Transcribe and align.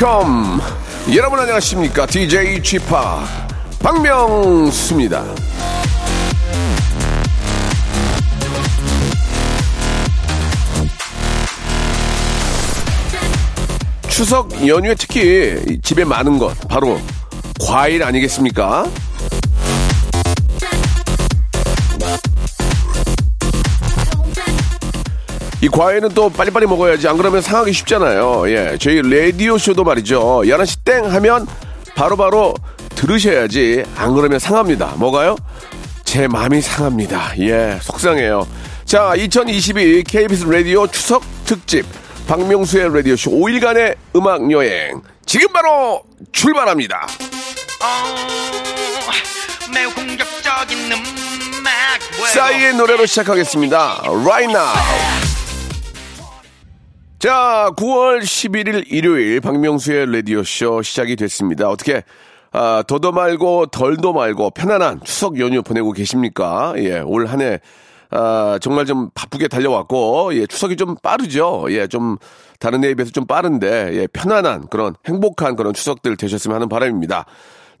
welcome. 0.00 0.62
여러분 1.14 1.38
안녕하십니까? 1.38 2.06
DJ 2.06 2.62
Chip 2.62 2.86
박명수입니다. 3.80 5.22
추석 14.08 14.66
연휴에 14.66 14.94
특히 14.94 15.78
집에 15.82 16.04
많은 16.04 16.38
것 16.38 16.56
바로 16.66 16.98
과일 17.60 18.02
아니겠습니까? 18.02 18.86
이 25.62 25.68
과일은 25.68 26.10
또 26.10 26.30
빨리빨리 26.30 26.66
먹어야지 26.66 27.06
안 27.06 27.18
그러면 27.18 27.42
상하기 27.42 27.72
쉽잖아요. 27.72 28.50
예, 28.50 28.78
저희 28.80 29.02
라디오 29.02 29.58
쇼도 29.58 29.84
말이죠. 29.84 30.42
11시 30.44 30.84
땡 30.84 31.12
하면 31.12 31.46
바로 31.94 32.16
바로 32.16 32.54
들으셔야지 32.94 33.84
안 33.96 34.14
그러면 34.14 34.38
상합니다. 34.38 34.94
뭐가요? 34.96 35.36
제 36.04 36.26
마음이 36.26 36.62
상합니다. 36.62 37.32
예, 37.40 37.78
속상해요. 37.82 38.46
자, 38.86 39.14
2022 39.14 40.02
KBS 40.04 40.46
라디오 40.46 40.86
추석 40.86 41.22
특집 41.44 41.84
박명수의 42.26 42.94
라디오 42.94 43.14
쇼 43.16 43.30
5일간의 43.30 43.96
음악 44.16 44.50
여행 44.50 45.02
지금 45.26 45.52
바로 45.52 46.02
출발합니다. 46.32 47.06
어, 47.82 48.16
매우 49.74 49.92
공격적인 49.92 50.90
음악 50.90 52.28
싸이의 52.32 52.74
노래로 52.74 53.04
시작하겠습니다. 53.04 54.02
Right 54.06 54.50
now. 54.50 55.29
자, 57.20 57.70
9월 57.76 58.20
11일 58.22 58.84
일요일 58.88 59.40
박명수의 59.42 60.10
라디오쇼 60.10 60.80
시작이 60.80 61.16
됐습니다. 61.16 61.68
어떻게 61.68 62.02
아, 62.50 62.82
더도 62.86 63.12
말고 63.12 63.66
덜도 63.66 64.14
말고 64.14 64.50
편안한 64.50 65.00
추석 65.04 65.38
연휴 65.38 65.62
보내고 65.62 65.92
계십니까? 65.92 66.72
예, 66.78 67.00
올 67.00 67.26
한 67.26 67.42
해 67.42 67.60
아, 68.12 68.58
정말 68.60 68.86
좀 68.86 69.08
바쁘게 69.14 69.46
달려왔고, 69.46 70.34
예, 70.34 70.44
추석이 70.46 70.74
좀 70.76 70.96
빠르죠. 71.00 71.66
예, 71.68 71.86
좀 71.86 72.16
다른 72.58 72.82
해에 72.82 72.94
비해서 72.94 73.12
좀 73.12 73.24
빠른데, 73.24 73.90
예, 73.92 74.06
편안한 74.08 74.66
그런 74.68 74.94
행복한 75.06 75.54
그런 75.54 75.74
추석들 75.74 76.16
되셨으면 76.16 76.56
하는 76.56 76.68
바람입니다. 76.68 77.26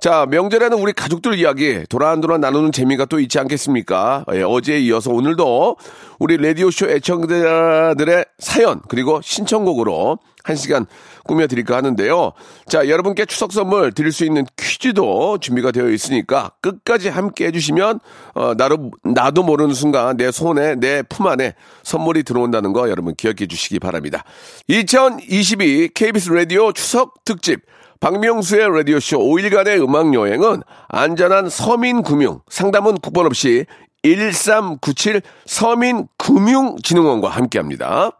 자, 0.00 0.24
명절에는 0.30 0.78
우리 0.78 0.94
가족들 0.94 1.38
이야기 1.38 1.84
도란도란 1.90 2.40
나누는 2.40 2.72
재미가 2.72 3.04
또 3.04 3.20
있지 3.20 3.38
않겠습니까? 3.38 4.24
예, 4.32 4.40
어제에 4.42 4.78
이어서 4.80 5.10
오늘도 5.10 5.76
우리 6.18 6.38
라디오쇼 6.38 6.88
애청자들의 6.88 8.24
사연, 8.38 8.80
그리고 8.88 9.20
신청곡으로 9.22 10.18
한 10.42 10.56
시간 10.56 10.86
꾸며드릴까 11.24 11.76
하는데요. 11.76 12.32
자, 12.66 12.88
여러분께 12.88 13.26
추석 13.26 13.52
선물 13.52 13.92
드릴 13.92 14.10
수 14.10 14.24
있는 14.24 14.46
퀴즈도 14.56 15.36
준비가 15.36 15.70
되어 15.70 15.90
있으니까 15.90 16.52
끝까지 16.62 17.10
함께 17.10 17.46
해주시면, 17.48 18.00
어, 18.34 18.54
나도, 18.56 18.92
나도 19.04 19.42
모르는 19.42 19.74
순간 19.74 20.16
내 20.16 20.30
손에, 20.30 20.76
내 20.76 21.02
품 21.02 21.26
안에 21.26 21.54
선물이 21.82 22.22
들어온다는 22.22 22.72
거 22.72 22.88
여러분 22.88 23.14
기억해 23.14 23.46
주시기 23.46 23.78
바랍니다. 23.78 24.24
2022 24.68 25.90
KBS 25.94 26.30
라디오 26.30 26.72
추석 26.72 27.22
특집 27.26 27.60
박명수의 28.00 28.76
라디오쇼 28.76 29.18
5일간의 29.18 29.82
음악여행은 29.82 30.62
안전한 30.88 31.50
서민금융, 31.50 32.40
상담은 32.48 32.96
국번 32.96 33.26
없이 33.26 33.66
1397 34.02 35.20
서민금융진흥원과 35.44 37.28
함께 37.28 37.58
합니다. 37.58 38.19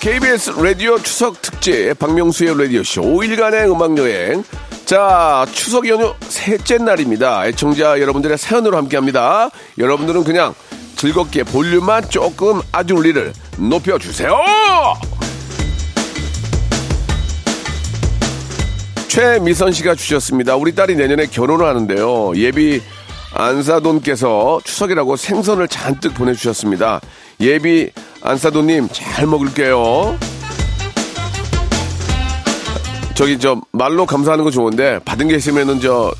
KBS 0.00 0.52
라디오 0.52 0.98
추석 0.98 1.42
특집 1.42 1.98
박명수의 1.98 2.56
라디오쇼. 2.56 3.02
5일간의 3.02 3.70
음악여행. 3.70 4.42
자 4.86 5.44
추석 5.52 5.86
연휴 5.88 6.14
셋째 6.22 6.78
날입니다. 6.78 7.46
애청자 7.46 8.00
여러분들의 8.00 8.38
사연으로 8.38 8.78
함께합니다. 8.78 9.50
여러분들은 9.76 10.24
그냥 10.24 10.54
즐겁게 10.96 11.44
볼륨만 11.44 12.08
조금 12.08 12.62
아주리를 12.72 13.34
높여주세요. 13.58 14.40
최미선 19.08 19.72
씨가 19.72 19.96
주셨습니다. 19.96 20.56
우리 20.56 20.74
딸이 20.74 20.96
내년에 20.96 21.26
결혼을 21.26 21.66
하는데요. 21.66 22.32
예비 22.36 22.80
안사돈께서 23.32 24.60
추석이라고 24.64 25.16
생선을 25.16 25.68
잔뜩 25.68 26.14
보내주셨습니다 26.14 27.00
예비 27.40 27.90
안사돈님 28.22 28.88
잘 28.92 29.26
먹을게요. 29.26 30.18
저기 33.14 33.38
저 33.38 33.60
말로 33.72 34.06
감사하는 34.06 34.44
거 34.44 34.50
좋은데 34.50 34.98
받은 35.00 35.28
게 35.28 35.36
있으면은 35.36 35.80
저 35.80 36.12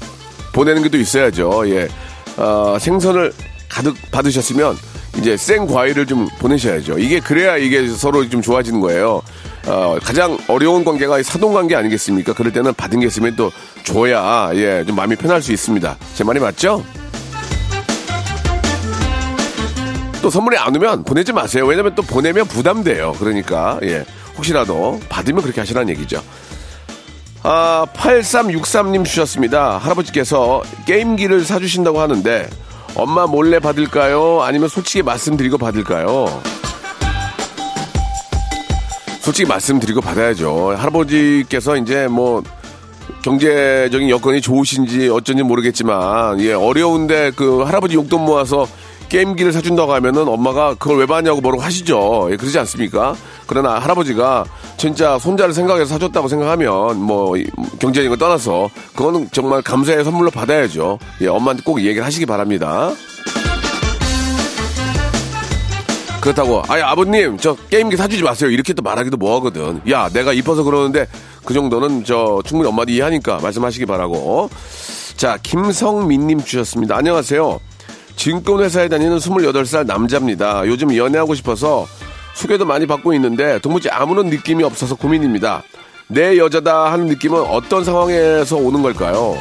보내는 0.53 0.82
게또 0.82 0.98
있어야죠. 0.98 1.62
예. 1.71 1.88
어, 2.37 2.76
생선을 2.78 3.32
가득 3.69 3.97
받으셨으면 4.10 4.77
이제 5.19 5.37
생 5.37 5.66
과일을 5.66 6.06
좀 6.06 6.28
보내셔야죠. 6.38 6.98
이게 6.98 7.21
그래야 7.21 7.56
이게 7.56 7.87
서로 7.88 8.28
좀 8.28 8.42
좋아지는 8.42 8.81
거예요. 8.81 9.22
어, 9.66 9.98
가장 10.03 10.38
어려운 10.48 10.84
관계가 10.84 11.22
사돈 11.22 11.53
관계 11.53 11.76
아니겠습니까? 11.76 12.32
그럴 12.32 12.53
때는 12.53 12.75
받은 12.75 13.00
게 13.00 13.06
있으면 13.06 13.37
또 13.37 13.53
줘야 13.84 14.50
예, 14.54 14.84
좀 14.87 14.97
마음이 14.97 15.16
편할 15.16 15.43
수 15.43 15.53
있습니다. 15.53 15.97
제 16.15 16.25
말이 16.25 16.41
맞죠? 16.41 16.84
또 20.22 20.28
선물이 20.28 20.56
안 20.59 20.75
오면 20.76 21.04
보내지 21.04 21.32
마세요. 21.32 21.66
왜냐면 21.66 21.94
또 21.94 22.03
보내면 22.03 22.47
부담돼요. 22.47 23.12
그러니까, 23.19 23.78
예. 23.82 24.04
혹시라도 24.37 25.00
받으면 25.09 25.43
그렇게 25.43 25.60
하시라는 25.60 25.88
얘기죠. 25.91 26.22
아, 27.42 27.87
8363님 27.94 29.04
주셨습니다. 29.04 29.78
할아버지께서 29.78 30.62
게임기를 30.87 31.44
사주신다고 31.44 32.00
하는데, 32.00 32.48
엄마 32.94 33.27
몰래 33.27 33.60
받을까요? 33.60 34.42
아니면 34.42 34.68
솔직히 34.68 35.03
말씀드리고 35.03 35.56
받을까요? 35.56 36.42
솔직히 39.30 39.48
말씀드리고 39.48 40.00
받아야죠. 40.00 40.74
할아버지께서 40.77 41.77
이제 41.77 42.09
뭐, 42.09 42.42
경제적인 43.22 44.10
여건이 44.10 44.41
좋으신지 44.41 45.09
어쩐지 45.09 45.44
모르겠지만, 45.44 46.41
예, 46.41 46.53
어려운데 46.53 47.30
그 47.36 47.60
할아버지 47.62 47.94
용돈 47.94 48.24
모아서 48.24 48.66
게임기를 49.09 49.53
사준다고 49.53 49.94
하면은 49.94 50.27
엄마가 50.27 50.74
그걸 50.74 50.98
왜 50.98 51.06
받냐고 51.06 51.41
뭐라고 51.41 51.62
하시죠. 51.62 52.27
예, 52.32 52.36
그러지 52.36 52.59
않습니까? 52.59 53.15
그러나 53.47 53.78
할아버지가 53.78 54.47
진짜 54.77 55.16
손자를 55.16 55.54
생각해서 55.54 55.86
사줬다고 55.86 56.27
생각하면 56.27 57.00
뭐 57.00 57.34
경제적인 57.78 58.09
걸 58.09 58.18
떠나서 58.18 58.68
그거는 58.97 59.28
정말 59.30 59.62
감사의 59.62 60.03
선물로 60.03 60.32
받아야죠. 60.32 60.98
예, 61.21 61.28
엄마한테 61.28 61.62
꼭 61.62 61.80
얘기를 61.82 62.04
하시기 62.04 62.27
바랍니다. 62.27 62.91
그렇다고 66.20 66.62
아니 66.68 66.82
아버님 66.82 67.38
저 67.38 67.54
게임기 67.70 67.96
사주지 67.96 68.22
마세요 68.22 68.50
이렇게 68.50 68.72
또 68.72 68.82
말하기도 68.82 69.16
뭐하거든 69.16 69.80
야 69.90 70.08
내가 70.10 70.32
이뻐서 70.32 70.62
그러는데 70.62 71.06
그 71.44 71.54
정도는 71.54 72.04
저 72.04 72.42
충분히 72.44 72.68
엄마도 72.68 72.90
이해하니까 72.90 73.38
말씀하시기 73.40 73.86
바라고 73.86 74.50
자 75.16 75.38
김성민님 75.42 76.44
주셨습니다 76.44 76.96
안녕하세요 76.96 77.60
증권회사에 78.20 78.88
다니는 78.88 79.16
28살 79.16 79.86
남자입니다. 79.86 80.66
요즘 80.66 80.94
연애하고 80.94 81.34
싶어서 81.34 81.86
소개도 82.34 82.66
많이 82.66 82.86
받고 82.86 83.14
있는데 83.14 83.58
도무지 83.60 83.88
아무런 83.88 84.26
느낌이 84.26 84.62
없어서 84.62 84.94
고민입니다. 84.94 85.62
내 86.06 86.36
여자다 86.36 86.92
하는 86.92 87.06
느낌은 87.06 87.40
어떤 87.40 87.82
상황에서 87.82 88.56
오는 88.56 88.82
걸까요? 88.82 89.38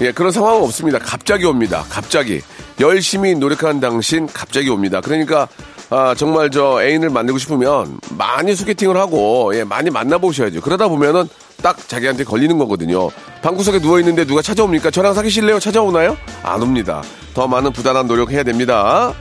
예, 0.00 0.10
그런 0.10 0.32
상황은 0.32 0.62
없습니다. 0.62 0.98
갑자기 0.98 1.44
옵니다. 1.44 1.84
갑자기. 1.90 2.40
열심히 2.80 3.34
노력하는 3.34 3.80
당신 3.80 4.26
갑자기 4.26 4.68
옵니다. 4.70 5.00
그러니까 5.00 5.48
아, 5.90 6.14
정말 6.16 6.50
저 6.50 6.82
애인을 6.82 7.10
만들고 7.10 7.38
싶으면 7.38 7.98
많이 8.16 8.54
소개팅을 8.54 8.96
하고 8.96 9.52
예, 9.54 9.64
많이 9.64 9.90
만나보셔야죠. 9.90 10.60
그러다 10.60 10.88
보면은 10.88 11.28
딱 11.62 11.88
자기한테 11.88 12.24
걸리는 12.24 12.58
거거든요. 12.58 13.10
방구석에 13.42 13.78
누워 13.80 13.98
있는데 14.00 14.24
누가 14.24 14.42
찾아옵니까? 14.42 14.90
저랑 14.90 15.14
사귀실래요? 15.14 15.60
찾아오나요? 15.60 16.16
안 16.42 16.62
옵니다. 16.62 17.02
더 17.34 17.46
많은 17.46 17.72
부단한 17.72 18.06
노력해야 18.06 18.42
됩니다. 18.42 19.14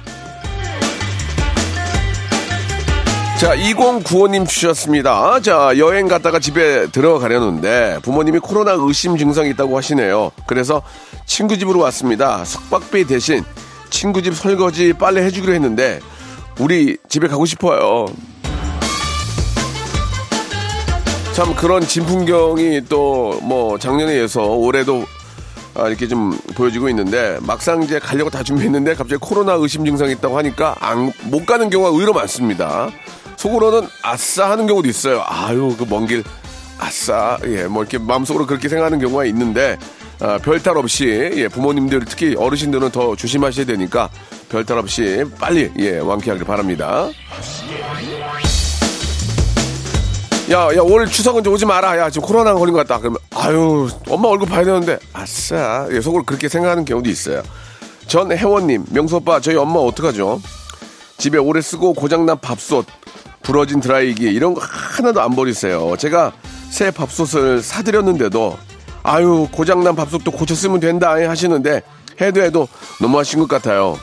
자, 3.40 3.56
2095님 3.58 4.48
주셨습니다. 4.48 5.42
자, 5.42 5.74
여행 5.78 6.08
갔다가 6.08 6.40
집에 6.40 6.88
들어가려는데 6.88 8.00
부모님이 8.02 8.40
코로나 8.40 8.74
의심 8.78 9.18
증상이 9.18 9.50
있다고 9.50 9.76
하시네요. 9.78 10.32
그래서 10.46 10.82
친구 11.26 11.58
집으로 11.58 11.80
왔습니다. 11.82 12.46
숙박비 12.46 13.06
대신 13.06 13.44
친구 13.90 14.22
집 14.22 14.34
설거지 14.36 14.94
빨래 14.94 15.22
해주기로 15.24 15.54
했는데 15.54 16.00
우리 16.60 16.98
집에 17.10 17.28
가고 17.28 17.46
싶어요. 17.46 18.06
참 21.34 21.54
그런 21.56 21.82
진풍경이 21.82 22.86
또 22.88 23.24
뭐 23.42 23.78
작년에 23.78 24.16
이어서 24.20 24.44
올해도 24.44 25.04
아, 25.76 25.88
이렇게 25.88 26.08
좀 26.08 26.38
보여지고 26.56 26.88
있는데 26.90 27.40
막상 27.42 27.82
이제 27.82 27.98
가려고 28.00 28.30
다 28.30 28.44
준비했는데 28.44 28.94
갑자기 28.94 29.18
코로나 29.20 29.54
의심 29.54 29.84
증상이 29.84 30.12
있다고 30.14 30.38
하니까 30.38 30.76
안, 30.80 31.12
못 31.24 31.46
가는 31.46 31.70
경우가 31.70 31.90
의외로 31.90 32.14
많습니다. 32.14 32.90
속으로는 33.48 33.90
아싸 34.01 34.50
하는 34.50 34.68
경우도 34.68 34.88
있어요. 34.88 35.22
아유 35.28 35.75
그 35.78 35.84
먼 35.86 36.07
길 36.07 36.24
아싸 36.80 37.38
예 37.45 37.68
뭐 37.68 37.84
이렇게 37.84 37.98
마음속으로 37.98 38.45
그렇게 38.45 38.69
생각하는 38.69 39.00
경우가 39.00 39.25
있는데 39.25 39.78
아, 40.22 40.38
별탈 40.38 40.78
없이 40.78 41.30
예, 41.36 41.50
부모님들 41.50 42.06
특히 42.06 42.36
어르신들은 42.38 42.92
더 42.92 43.16
조심하셔야 43.18 43.66
되니까 43.66 44.10
별탈 44.48 44.78
없이 44.78 45.25
빨리 45.40 45.69
예 45.78 45.98
완쾌하길 46.00 46.45
바랍니다. 46.45 47.10
야, 50.51 50.68
야, 50.75 50.81
올 50.81 51.06
추석은 51.07 51.44
좀 51.44 51.54
오지 51.54 51.66
마라. 51.66 51.98
야, 51.98 52.10
지금 52.10 52.28
코로나 52.28 52.54
걸린 52.54 52.74
것 52.74 52.86
같다. 52.86 53.00
그러면, 53.00 53.18
아유, 53.34 53.89
엄마 54.10 54.28
얼굴 54.28 54.48
봐야 54.50 54.63
되는데, 54.66 55.00
아싸. 55.13 55.88
예, 55.89 56.01
속으로 56.01 56.24
그렇게 56.24 56.50
생각하는 56.50 56.84
경우도 56.84 57.10
있어요. 57.10 57.42
전 58.07 58.30
혜원님, 58.30 58.86
명수 58.92 59.16
오빠, 59.16 59.39
저희 59.39 59.56
엄마 59.56 59.80
어떡하죠? 59.80 60.42
집에 61.18 61.38
오래 61.38 61.62
쓰고 61.62 61.94
고장난 61.94 62.38
밥솥, 62.39 62.86
부러진 63.44 63.80
드라이기, 63.80 64.24
이런 64.24 64.54
거 64.54 64.62
하나도 64.63 65.22
안 65.22 65.36
버리세요. 65.36 65.95
제가 65.98 66.34
새 66.69 66.90
밥솥을 66.90 67.62
사드렸는데도, 67.62 68.57
아유, 69.04 69.48
고장난 69.51 69.95
밥솥도 69.95 70.31
고쳐 70.31 70.56
쓰면 70.56 70.80
된다 70.80 71.12
하시는데, 71.12 71.81
해도 72.22 72.42
해도 72.42 72.68
너무하신 73.01 73.40
것 73.40 73.48
같아요. 73.48 73.98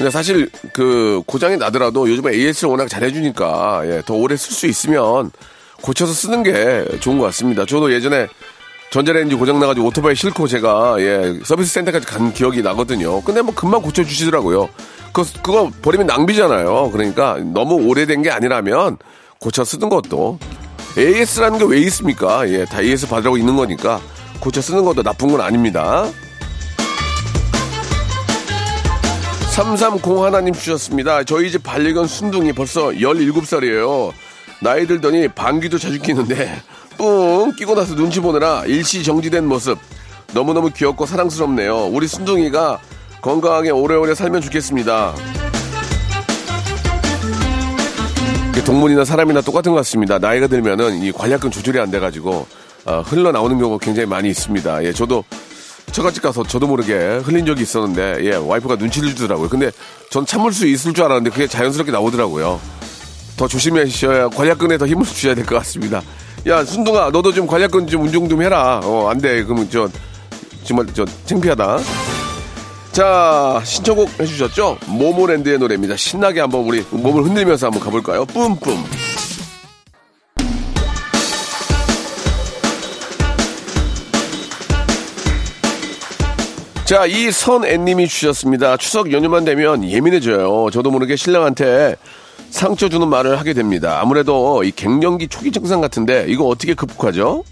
근데 0.00 0.10
사실 0.10 0.50
그 0.72 1.22
고장이 1.26 1.58
나더라도 1.58 2.08
요즘에 2.08 2.32
AS를 2.32 2.70
워낙 2.70 2.88
잘해주니까 2.88 3.82
예, 3.84 4.02
더 4.06 4.14
오래 4.14 4.34
쓸 4.34 4.52
수 4.52 4.66
있으면 4.66 5.30
고쳐서 5.82 6.14
쓰는 6.14 6.42
게 6.42 6.86
좋은 7.00 7.18
것 7.18 7.26
같습니다. 7.26 7.66
저도 7.66 7.92
예전에 7.92 8.26
전자레인지 8.90 9.36
고장 9.36 9.60
나가지고 9.60 9.86
오토바이 9.88 10.16
싣고 10.16 10.48
제가 10.48 10.96
예, 10.98 11.38
서비스 11.44 11.72
센터까지 11.74 12.06
간 12.06 12.32
기억이 12.32 12.60
나거든요. 12.62 13.20
근데 13.22 13.40
뭐 13.40 13.54
금방 13.54 13.82
고쳐주시더라고요. 13.82 14.68
그거, 15.12 15.28
그거 15.42 15.70
버리면 15.82 16.06
낭비잖아요. 16.08 16.90
그러니까 16.90 17.38
너무 17.54 17.74
오래된 17.88 18.22
게 18.22 18.30
아니라면 18.30 18.98
고쳐 19.38 19.64
쓰는 19.64 19.88
것도 19.88 20.38
AS라는 20.98 21.58
게 21.60 21.64
왜 21.66 21.78
있습니까? 21.82 22.48
예, 22.48 22.64
다 22.64 22.80
AS 22.82 23.08
받으라고 23.08 23.36
있는 23.36 23.56
거니까 23.56 24.00
고쳐 24.40 24.60
쓰는 24.60 24.84
것도 24.84 25.04
나쁜 25.04 25.30
건 25.30 25.40
아닙니다. 25.40 26.06
330 29.52 30.04
하나님 30.24 30.52
주셨습니다. 30.54 31.22
저희 31.24 31.50
집 31.52 31.62
반려견 31.62 32.06
순둥이 32.08 32.52
벌써 32.54 32.88
17살이에요. 32.88 34.12
나이 34.62 34.86
들더니 34.86 35.28
방귀도 35.28 35.78
자주 35.78 36.00
끼는데 36.00 36.60
뿡 37.00 37.54
끼고 37.56 37.74
나서 37.74 37.94
눈치 37.94 38.20
보느라 38.20 38.62
일시 38.66 39.02
정지된 39.02 39.46
모습 39.46 39.78
너무너무 40.34 40.70
귀엽고 40.70 41.06
사랑스럽네요. 41.06 41.86
우리 41.86 42.06
순둥이가 42.06 42.78
건강하게 43.22 43.70
오래오래 43.70 44.14
살면 44.14 44.42
좋겠습니다. 44.42 45.14
동물이나 48.66 49.06
사람이나 49.06 49.40
똑같은 49.40 49.72
것 49.72 49.76
같습니다. 49.78 50.18
나이가 50.18 50.46
들면은 50.46 51.02
이 51.02 51.10
관략근 51.10 51.50
조절이 51.50 51.80
안 51.80 51.90
돼가지고 51.90 52.46
어, 52.84 53.02
흘러나오는 53.06 53.58
경우가 53.58 53.82
굉장히 53.82 54.06
많이 54.06 54.28
있습니다. 54.28 54.84
예, 54.84 54.92
저도 54.92 55.24
처갓집 55.92 56.22
가서 56.22 56.42
저도 56.44 56.66
모르게 56.66 57.16
흘린 57.24 57.46
적이 57.46 57.62
있었는데 57.62 58.18
예 58.26 58.34
와이프가 58.36 58.76
눈치를 58.76 59.14
주더라고요. 59.16 59.48
근데 59.48 59.70
전 60.10 60.26
참을 60.26 60.52
수 60.52 60.66
있을 60.66 60.92
줄 60.92 61.04
알았는데 61.04 61.30
그게 61.30 61.46
자연스럽게 61.46 61.90
나오더라고요. 61.90 62.60
더 63.38 63.48
조심하셔야 63.48 64.28
관략근에 64.28 64.76
더 64.76 64.86
힘을 64.86 65.06
주셔야 65.06 65.34
될 65.34 65.46
것 65.46 65.56
같습니다. 65.56 66.02
야 66.46 66.64
순둥아 66.64 67.10
너도 67.10 67.32
좀 67.32 67.46
관략근 67.46 67.86
좀 67.86 68.02
운동 68.02 68.28
좀 68.28 68.42
해라. 68.42 68.80
어 68.82 69.08
안 69.10 69.18
돼. 69.18 69.44
그러면 69.44 69.68
저 69.70 69.88
정말 70.64 70.86
저 70.94 71.04
창피하다. 71.26 71.78
자 72.92 73.60
신청곡 73.64 74.08
해주셨죠? 74.18 74.78
모모랜드의 74.86 75.58
노래입니다. 75.58 75.96
신나게 75.96 76.40
한번 76.40 76.62
우리 76.62 76.84
몸을 76.90 77.24
흔들면서 77.24 77.66
한번 77.66 77.82
가볼까요? 77.82 78.24
뿜뿜. 78.24 78.74
자, 86.84 87.06
이 87.06 87.30
선애님이 87.30 88.08
주셨습니다. 88.08 88.76
추석 88.76 89.12
연휴만 89.12 89.44
되면 89.44 89.88
예민해져요. 89.88 90.70
저도 90.72 90.90
모르게 90.90 91.14
신랑한테 91.14 91.94
상처 92.50 92.88
주는 92.88 93.08
말을 93.08 93.38
하게 93.38 93.52
됩니다. 93.52 93.98
아무래도 94.00 94.64
이 94.64 94.70
갱년기 94.70 95.28
초기 95.28 95.52
증상 95.52 95.80
같은데 95.80 96.26
이거 96.28 96.44
어떻게 96.46 96.74
극복하죠? 96.74 97.44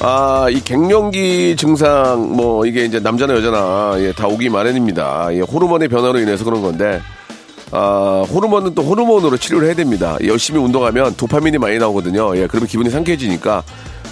아, 0.00 0.46
이 0.50 0.60
갱년기 0.62 1.56
증상, 1.56 2.36
뭐, 2.36 2.66
이게 2.66 2.84
이제 2.84 3.00
남자나 3.00 3.34
여자나, 3.34 3.94
예, 3.98 4.12
다 4.12 4.26
오기 4.28 4.50
마련입니다. 4.50 5.30
예, 5.32 5.40
호르몬의 5.40 5.88
변화로 5.88 6.20
인해서 6.20 6.44
그런 6.44 6.62
건데, 6.62 7.00
아, 7.72 8.24
호르몬은 8.28 8.74
또 8.74 8.82
호르몬으로 8.82 9.36
치료를 9.36 9.66
해야 9.66 9.74
됩니다. 9.74 10.16
열심히 10.24 10.60
운동하면 10.60 11.16
도파민이 11.16 11.58
많이 11.58 11.78
나오거든요. 11.78 12.36
예, 12.36 12.46
그러면 12.46 12.68
기분이 12.68 12.90
상쾌해지니까 12.90 13.62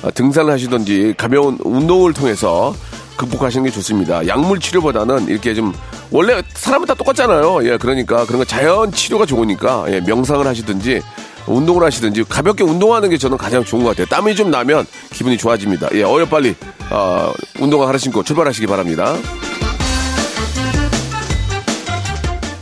아, 0.02 0.10
등산을 0.10 0.52
하시던지 0.52 1.14
가벼운 1.16 1.58
운동을 1.62 2.12
통해서 2.12 2.74
극복하시는 3.16 3.64
게 3.64 3.70
좋습니다. 3.70 4.26
약물 4.26 4.58
치료보다는 4.58 5.28
이렇게 5.28 5.54
좀 5.54 5.72
원래 6.10 6.42
사람은 6.54 6.86
다 6.86 6.94
똑같잖아요. 6.94 7.66
예, 7.68 7.76
그러니까 7.76 8.24
그런 8.26 8.38
거 8.38 8.44
자연 8.44 8.92
치료가 8.92 9.26
좋으니까 9.26 9.86
예, 9.88 10.00
명상을 10.00 10.46
하시든지 10.46 11.02
운동을 11.46 11.82
하시든지 11.84 12.24
가볍게 12.24 12.64
운동하는 12.64 13.10
게 13.10 13.18
저는 13.18 13.36
가장 13.36 13.64
좋은 13.64 13.82
것 13.82 13.90
같아요. 13.90 14.06
땀이 14.06 14.34
좀 14.34 14.50
나면 14.50 14.86
기분이 15.12 15.36
좋아집니다. 15.36 15.88
예, 15.94 16.02
어여 16.02 16.26
빨리 16.26 16.54
어, 16.90 17.32
운동화 17.60 17.88
하나 17.88 17.98
신고 17.98 18.22
출발하시기 18.22 18.66
바랍니다. 18.66 19.14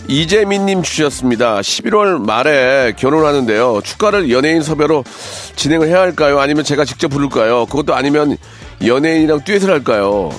이재민님 0.09 0.83
주셨습니다. 0.83 1.61
11월 1.61 2.21
말에 2.23 2.93
결혼하는데요. 2.99 3.81
축가를 3.83 4.31
연예인 4.31 4.61
섭외로 4.61 5.05
진행을 5.57 5.89
해야 5.89 6.01
할까요? 6.01 6.39
아니면 6.39 6.65
제가 6.65 6.85
직접 6.85 7.09
부를까요? 7.09 7.65
그것도 7.67 7.95
아니면 7.95 8.37
연예인이랑 8.85 9.45
듀엣을 9.45 9.71
할까요? 9.71 10.31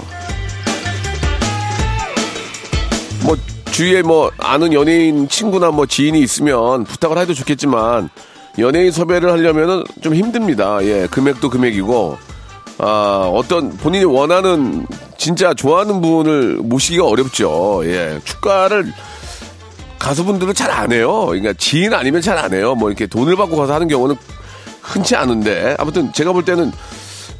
뭐 3.24 3.38
주위에 3.72 4.02
뭐 4.02 4.32
아는 4.38 4.74
연예인 4.74 5.28
친구나 5.30 5.72
뭐 5.72 5.86
지인이 5.86 6.20
있으면 6.20 6.84
부탁을 6.84 7.18
해도 7.18 7.34
좋겠지만 7.34 8.10
연예인 8.60 8.92
섭외를 8.92 9.32
하려면은 9.32 9.84
좀 10.02 10.14
힘듭니다. 10.14 10.78
예, 10.84 11.08
금액도 11.10 11.50
금액이고 11.50 12.18
아, 12.80 13.32
어떤 13.34 13.76
본인이 13.78 14.04
원하는 14.06 14.86
진짜 15.18 15.54
좋아하는 15.54 16.02
분을 16.02 16.58
모시기가 16.64 17.06
어렵죠. 17.06 17.82
예, 17.86 18.20
축가를 18.24 18.94
가수분들은 20.00 20.54
잘 20.54 20.70
안 20.70 20.92
해요. 20.92 21.26
그러니까 21.28 21.54
지인 21.54 21.94
아니면 21.94 22.22
잘 22.22 22.38
안 22.38 22.54
해요. 22.54 22.76
뭐 22.76 22.90
이렇게 22.90 23.08
돈을 23.08 23.36
받고 23.38 23.56
가서 23.56 23.74
하는 23.74 23.88
경우는 23.88 24.16
흔치 24.82 25.16
않은데 25.16 25.76
아무튼 25.80 26.12
제가 26.12 26.34
볼 26.34 26.44
때는 26.44 26.72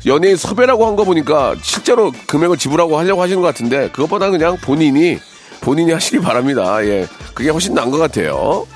연예인 0.06 0.36
섭외라고 0.38 0.88
한 0.88 0.96
거 0.96 1.04
보니까 1.04 1.56
실제로 1.62 2.12
금액을 2.28 2.58
지불하고 2.58 2.98
하려고 2.98 3.22
하시는 3.22 3.42
것 3.42 3.48
같은데 3.48 3.90
그것보다 3.90 4.30
그냥 4.30 4.58
본인이 4.62 5.20
본인이 5.64 5.92
하시기 5.94 6.20
바랍니다. 6.20 6.84
예, 6.86 7.08
그게 7.34 7.50
훨씬 7.50 7.74
나은 7.74 7.90
것 7.90 7.98
같아요. 7.98 8.68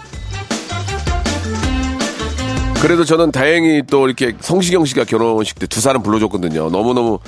그래도 2.82 3.04
저는 3.04 3.32
다행히 3.32 3.82
또 3.88 4.06
이렇게 4.08 4.34
성시경 4.40 4.86
씨가 4.86 5.04
결혼식 5.04 5.60
때 5.60 5.68
두 5.68 5.82
사람 5.82 6.02
불러줬거든요. 6.02 6.70
너무너무 6.70 7.20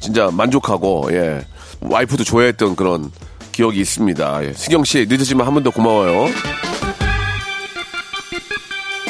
진짜 0.00 0.30
만족하고, 0.32 1.08
예. 1.12 1.46
와이프도 1.80 2.24
좋아했던 2.24 2.74
그런 2.74 3.10
기억이 3.52 3.80
있습니다. 3.80 4.44
예. 4.44 4.52
시경 4.54 4.82
씨, 4.84 5.06
늦었지만 5.08 5.46
한 5.46 5.54
번 5.54 5.62
더 5.62 5.70
고마워요. 5.70 6.26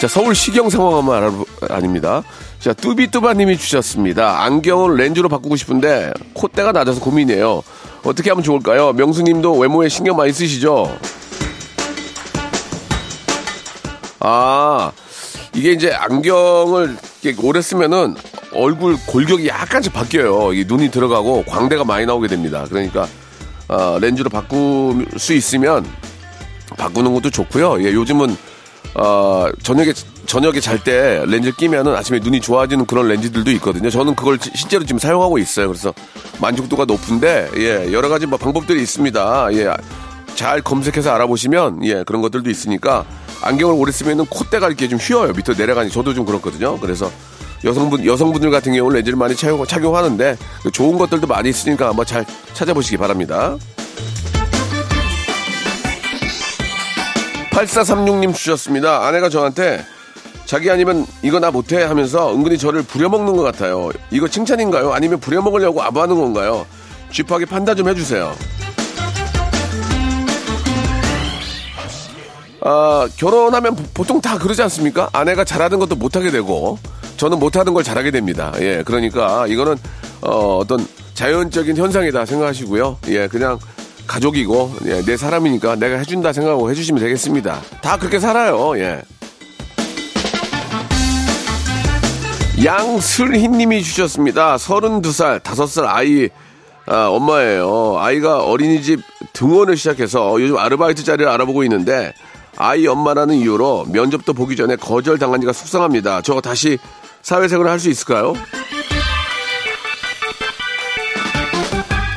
자, 0.00 0.08
서울 0.08 0.34
시경 0.34 0.68
상황 0.68 0.96
한번 0.96 1.16
알아, 1.16 1.74
아닙니다. 1.76 2.22
자, 2.58 2.72
뚜비뚜바님이 2.74 3.56
주셨습니다. 3.56 4.42
안경을 4.42 4.96
렌즈로 4.96 5.28
바꾸고 5.28 5.56
싶은데 5.56 6.12
콧대가 6.34 6.72
낮아서 6.72 7.00
고민이에요. 7.00 7.62
어떻게 8.04 8.30
하면 8.30 8.44
좋을까요? 8.44 8.92
명수님도 8.92 9.58
외모에 9.58 9.88
신경 9.88 10.16
많이 10.16 10.32
쓰시죠? 10.32 10.96
아, 14.20 14.92
이게 15.54 15.72
이제 15.72 15.92
안경을 15.92 16.96
오래 17.42 17.62
쓰면은 17.62 18.14
얼굴 18.52 18.96
골격이 19.06 19.48
약간씩 19.48 19.92
바뀌어요. 19.92 20.52
이 20.52 20.64
눈이 20.66 20.90
들어가고 20.90 21.44
광대가 21.44 21.84
많이 21.84 22.06
나오게 22.06 22.28
됩니다. 22.28 22.66
그러니까 22.68 23.08
어, 23.68 23.98
렌즈로 24.00 24.28
바꿀 24.28 25.06
수 25.16 25.32
있으면 25.32 25.86
바꾸는 26.76 27.14
것도 27.14 27.30
좋고요. 27.30 27.82
예, 27.82 27.92
요즘은 27.92 28.36
어, 28.94 29.48
저녁에 29.62 29.92
저녁에 30.26 30.60
잘 30.60 30.82
때 30.82 31.22
렌즈 31.26 31.52
끼면은 31.52 31.94
아침에 31.94 32.18
눈이 32.18 32.40
좋아지는 32.40 32.86
그런 32.86 33.08
렌즈들도 33.08 33.50
있거든요. 33.52 33.90
저는 33.90 34.14
그걸 34.14 34.38
지- 34.38 34.50
실제로 34.54 34.84
지금 34.84 34.98
사용하고 34.98 35.38
있어요. 35.38 35.68
그래서 35.68 35.92
만족도가 36.40 36.84
높은데 36.84 37.48
예, 37.56 37.92
여러 37.92 38.08
가지 38.08 38.26
뭐 38.26 38.38
방법들이 38.38 38.82
있습니다. 38.82 39.48
예. 39.54 39.72
잘 40.34 40.60
검색해서 40.62 41.12
알아보시면 41.12 41.84
예, 41.86 42.02
그런 42.04 42.20
것들도 42.22 42.50
있으니까 42.50 43.04
안경을 43.42 43.76
오래 43.78 43.92
쓰면은 43.92 44.26
콧대가 44.26 44.66
이렇게 44.66 44.88
좀 44.88 44.98
휘어요. 44.98 45.32
밑으로 45.32 45.54
내려가니 45.56 45.90
저도 45.90 46.12
좀 46.14 46.24
그렇거든요. 46.24 46.78
그래서 46.80 47.10
여성분 47.62 48.04
여성분들 48.04 48.50
같은 48.50 48.74
경우는 48.74 48.96
렌즈를 48.96 49.16
많이 49.16 49.34
착용, 49.36 49.64
착용하는데 49.64 50.36
그 50.62 50.70
좋은 50.70 50.98
것들도 50.98 51.26
많이 51.26 51.48
있으니까 51.50 51.88
한번 51.88 52.04
잘 52.04 52.24
찾아보시기 52.52 52.96
바랍니다. 52.96 53.56
8436님 57.50 58.34
주셨습니다. 58.34 59.06
아내가 59.06 59.28
저한테 59.28 59.84
자기 60.46 60.70
아니면 60.70 61.06
이거 61.22 61.40
나 61.40 61.50
못해 61.50 61.82
하면서 61.82 62.32
은근히 62.34 62.58
저를 62.58 62.82
부려먹는 62.82 63.36
것 63.36 63.42
같아요. 63.42 63.90
이거 64.10 64.28
칭찬인가요? 64.28 64.92
아니면 64.92 65.18
부려먹으려고 65.20 65.82
아부하는 65.82 66.16
건가요? 66.16 66.66
쥐파하게 67.10 67.46
판단 67.46 67.76
좀 67.76 67.88
해주세요. 67.88 68.34
아, 72.66 73.08
결혼하면 73.16 73.76
보- 73.76 73.82
보통 73.92 74.20
다 74.20 74.38
그러지 74.38 74.62
않습니까? 74.62 75.08
아내가 75.12 75.44
잘하는 75.44 75.78
것도 75.78 75.96
못하게 75.96 76.30
되고, 76.30 76.78
저는 77.18 77.38
못하는 77.38 77.74
걸 77.74 77.84
잘하게 77.84 78.10
됩니다. 78.10 78.52
예, 78.60 78.82
그러니까 78.84 79.46
이거는, 79.46 79.76
어, 80.22 80.58
어떤 80.58 80.86
자연적인 81.12 81.76
현상이다 81.76 82.24
생각하시고요. 82.24 82.98
예, 83.08 83.28
그냥 83.28 83.58
가족이고, 84.06 84.72
예, 84.86 85.02
내 85.02 85.16
사람이니까 85.16 85.76
내가 85.76 85.96
해준다 85.98 86.32
생각하고 86.32 86.70
해주시면 86.70 87.02
되겠습니다. 87.02 87.60
다 87.82 87.98
그렇게 87.98 88.18
살아요, 88.18 88.78
예. 88.78 89.02
양슬희님이 92.62 93.82
주셨습니다. 93.82 94.56
32살, 94.56 95.40
5살 95.40 95.86
아이, 95.86 96.28
아, 96.86 97.06
엄마예요. 97.08 97.96
아이가 97.98 98.44
어린이집 98.44 99.00
등원을 99.32 99.76
시작해서 99.76 100.40
요즘 100.40 100.56
아르바이트 100.58 101.02
자리를 101.02 101.28
알아보고 101.28 101.64
있는데 101.64 102.12
아이 102.56 102.86
엄마라는 102.86 103.34
이유로 103.36 103.86
면접도 103.90 104.34
보기 104.34 104.54
전에 104.54 104.76
거절당한 104.76 105.40
지가 105.40 105.52
속상합니다. 105.52 106.22
저거 106.22 106.40
다시 106.40 106.78
사회생활을 107.22 107.70
할 107.70 107.78
수 107.80 107.88
있을까요? 107.90 108.34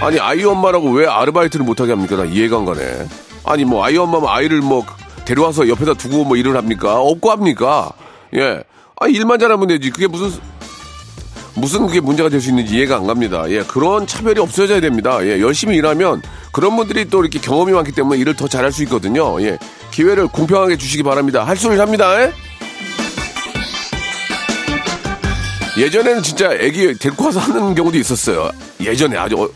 아니 0.01 0.19
아이 0.19 0.43
엄마라고 0.43 0.91
왜 0.91 1.07
아르바이트를 1.07 1.65
못하게 1.65 1.93
합니까? 1.93 2.15
나 2.17 2.25
이해가 2.25 2.57
안 2.57 2.65
가네. 2.65 3.07
아니 3.45 3.65
뭐 3.65 3.83
아이 3.83 3.97
엄마면 3.97 4.29
아이를 4.29 4.61
뭐 4.61 4.85
데려와서 5.25 5.67
옆에다 5.67 5.95
두고 5.95 6.23
뭐 6.25 6.37
일을 6.37 6.55
합니까? 6.55 6.99
없고 6.99 7.31
합니까? 7.31 7.89
예. 8.35 8.61
아 8.99 9.07
일만 9.07 9.39
잘하면 9.39 9.67
되지. 9.67 9.89
그게 9.91 10.07
무슨 10.07 10.31
무슨 11.55 11.87
그게 11.87 11.99
문제가 11.99 12.29
될 12.29 12.39
수 12.39 12.49
있는지 12.49 12.75
이해가 12.75 12.97
안 12.97 13.07
갑니다. 13.07 13.45
예, 13.49 13.63
그런 13.63 14.05
차별이 14.05 14.39
없어져야 14.39 14.79
됩니다. 14.79 15.19
예, 15.25 15.39
열심히 15.41 15.75
일하면 15.77 16.21
그런 16.51 16.75
분들이 16.75 17.05
또 17.05 17.21
이렇게 17.21 17.39
경험이 17.39 17.71
많기 17.73 17.91
때문에 17.91 18.19
일을 18.19 18.35
더 18.35 18.47
잘할 18.47 18.71
수 18.71 18.83
있거든요. 18.83 19.41
예, 19.41 19.57
기회를 19.91 20.27
공평하게 20.27 20.77
주시기 20.77 21.03
바랍니다. 21.03 21.43
할 21.45 21.57
소리 21.57 21.77
합니다. 21.79 22.21
예? 22.21 22.31
예전에는 25.77 26.23
진짜 26.23 26.53
애기 26.53 26.95
데리고 26.97 27.25
와서 27.25 27.39
하는 27.39 27.75
경우도 27.75 27.97
있었어요. 27.99 28.49
예전에 28.81 29.15
아주 29.17 29.35
어- 29.43 29.49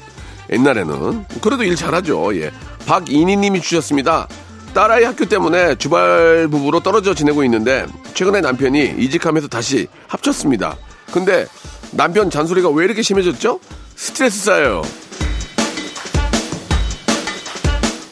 옛날에는 0.52 1.26
그래도 1.42 1.64
일 1.64 1.76
잘하죠. 1.76 2.36
예, 2.40 2.52
박이니 2.86 3.38
님이 3.38 3.62
주셨습니다. 3.62 4.28
딸아이 4.74 5.04
학교 5.04 5.26
때문에 5.26 5.76
주발 5.76 6.48
부부로 6.50 6.80
떨어져 6.80 7.14
지내고 7.14 7.44
있는데 7.44 7.86
최근에 8.14 8.42
남편이 8.42 8.96
이직하면서 8.98 9.48
다시 9.50 9.88
합쳤습니다. 10.08 10.78
근데 11.12 11.46
남편 11.92 12.30
잔소리가 12.30 12.70
왜 12.70 12.86
이렇게 12.86 13.02
심해졌죠? 13.02 13.60
스트레스 13.96 14.46
쌓여요. 14.46 14.82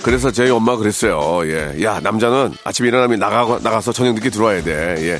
그래서 0.02 0.32
저희 0.32 0.50
엄마가 0.50 0.80
그랬어요. 0.80 1.42
예. 1.46 1.84
야, 1.84 2.00
남자는 2.02 2.54
아침에 2.64 2.88
일어나면 2.88 3.20
나가, 3.20 3.60
나가서 3.62 3.92
저녁 3.92 4.16
늦게 4.16 4.30
들어와야 4.30 4.64
돼. 4.64 4.96
예. 5.00 5.20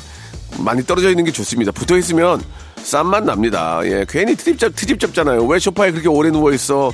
많이 0.62 0.84
떨어져 0.84 1.10
있는 1.10 1.24
게 1.24 1.30
좋습니다. 1.32 1.70
붙어 1.72 1.96
있으면 1.96 2.42
쌈만 2.82 3.24
납니다. 3.24 3.80
예. 3.84 4.04
괜히 4.08 4.34
트집 4.34 4.58
잡, 4.58 4.74
트집 4.74 4.98
잡잖아요. 4.98 5.44
왜 5.44 5.58
소파에 5.58 5.90
그렇게 5.90 6.08
오래 6.08 6.30
누워있어? 6.30 6.92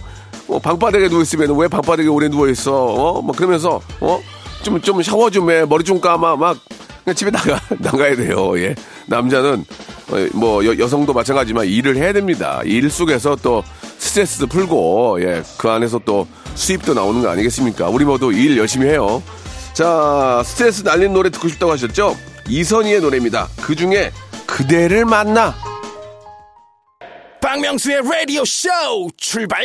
어, 0.49 0.59
방바닥에 0.59 1.09
누워있으면 1.09 1.57
왜 1.59 1.69
방바닥에 1.69 2.09
오래 2.09 2.29
누워있어? 2.29 2.73
어? 2.73 3.23
뭐 3.23 3.35
그러면서, 3.35 3.81
어? 4.00 4.21
좀, 4.62 4.81
좀 4.81 5.03
샤워 5.03 5.31
좀 5.31 5.50
해. 5.50 5.65
머리 5.65 5.85
좀 5.85 6.00
감아. 6.00 6.37
막, 6.37 6.59
그냥 7.05 7.15
집에 7.15 7.31
나가, 7.31 7.61
나가야 7.79 8.17
돼요. 8.17 8.59
예. 8.61 8.75
남자는, 9.07 9.65
어, 10.11 10.29
뭐, 10.35 10.65
여, 10.65 10.79
여성도 10.79 11.12
마찬가지지만 11.12 11.67
일을 11.67 11.97
해야 11.97 12.12
됩니다. 12.12 12.61
일 12.65 12.91
속에서 12.91 13.37
또 13.37 13.62
스트레스도 13.99 14.47
풀고, 14.47 15.19
예. 15.23 15.43
그 15.59 15.69
안에서 15.69 16.00
또 16.05 16.26
수입도 16.55 16.95
나오는 16.95 17.23
거 17.23 17.29
아니겠습니까? 17.31 17.88
우리 17.88 18.05
모두 18.05 18.33
일 18.33 18.57
열심히 18.57 18.87
해요. 18.88 19.23
자, 19.73 20.43
스트레스 20.45 20.83
날린 20.83 21.12
노래 21.12 21.29
듣고 21.31 21.49
싶다고 21.49 21.73
하셨죠? 21.73 22.17
이선희의 22.49 23.00
노래입니다. 23.00 23.49
그 23.61 23.75
중에 23.75 24.11
그대를 24.47 25.05
만나. 25.05 25.55
박명수의 27.43 28.03
라디오 28.03 28.45
쇼 28.45 28.69
출발! 29.17 29.65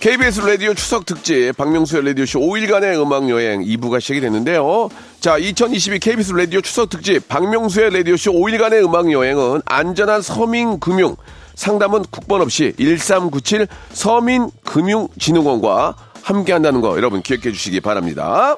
KBS 0.00 0.40
라디오 0.42 0.74
추석 0.74 1.06
특집 1.06 1.52
박명수의 1.56 2.04
라디오쇼 2.06 2.38
5일간의 2.38 3.02
음악 3.02 3.28
여행 3.30 3.64
2부가 3.64 4.00
시작이 4.00 4.20
됐는데요. 4.20 4.88
자, 5.18 5.36
2022 5.36 5.98
KBS 5.98 6.34
라디오 6.34 6.60
추석 6.60 6.88
특집 6.88 7.26
박명수의 7.26 7.92
라디오쇼 7.92 8.32
5일간의 8.32 8.84
음악 8.84 9.10
여행은 9.10 9.62
안전한 9.64 10.22
서민 10.22 10.78
금융 10.78 11.16
상담은 11.56 12.04
국번 12.12 12.42
없이 12.42 12.74
1397 12.78 13.66
서민금융진흥원과 13.90 15.96
함께 16.22 16.52
한다는 16.52 16.80
거 16.80 16.96
여러분 16.96 17.20
기억해 17.20 17.50
주시기 17.50 17.80
바랍니다. 17.80 18.56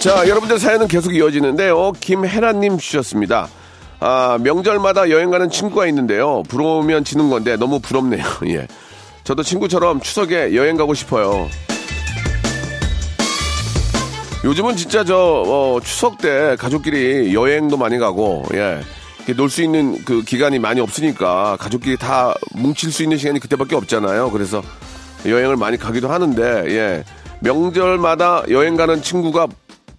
자, 0.00 0.26
여러분들 0.26 0.58
사연은 0.58 0.88
계속 0.88 1.14
이어지는데요. 1.14 1.92
김혜란님 2.00 2.78
주셨습니다. 2.78 3.50
아, 4.04 4.36
명절마다 4.40 5.10
여행 5.10 5.30
가는 5.30 5.48
친구가 5.48 5.86
있는데요. 5.86 6.42
부러우면 6.48 7.04
지는 7.04 7.30
건데 7.30 7.56
너무 7.56 7.78
부럽네요. 7.78 8.24
예. 8.48 8.66
저도 9.22 9.44
친구처럼 9.44 10.00
추석에 10.00 10.56
여행 10.56 10.76
가고 10.76 10.92
싶어요. 10.92 11.48
요즘은 14.44 14.74
진짜 14.74 15.04
저, 15.04 15.16
어, 15.46 15.78
추석 15.84 16.18
때 16.18 16.56
가족끼리 16.58 17.32
여행도 17.32 17.76
많이 17.76 17.98
가고, 17.98 18.44
예. 18.54 18.80
놀 19.36 19.48
수 19.48 19.62
있는 19.62 20.04
그 20.04 20.22
기간이 20.22 20.58
많이 20.58 20.80
없으니까 20.80 21.56
가족끼리 21.60 21.96
다 21.96 22.34
뭉칠 22.56 22.90
수 22.90 23.04
있는 23.04 23.18
시간이 23.18 23.38
그때밖에 23.38 23.76
없잖아요. 23.76 24.32
그래서 24.32 24.60
여행을 25.24 25.56
많이 25.56 25.76
가기도 25.76 26.08
하는데, 26.08 26.42
예. 26.66 27.04
명절마다 27.38 28.42
여행 28.50 28.74
가는 28.74 29.00
친구가 29.00 29.46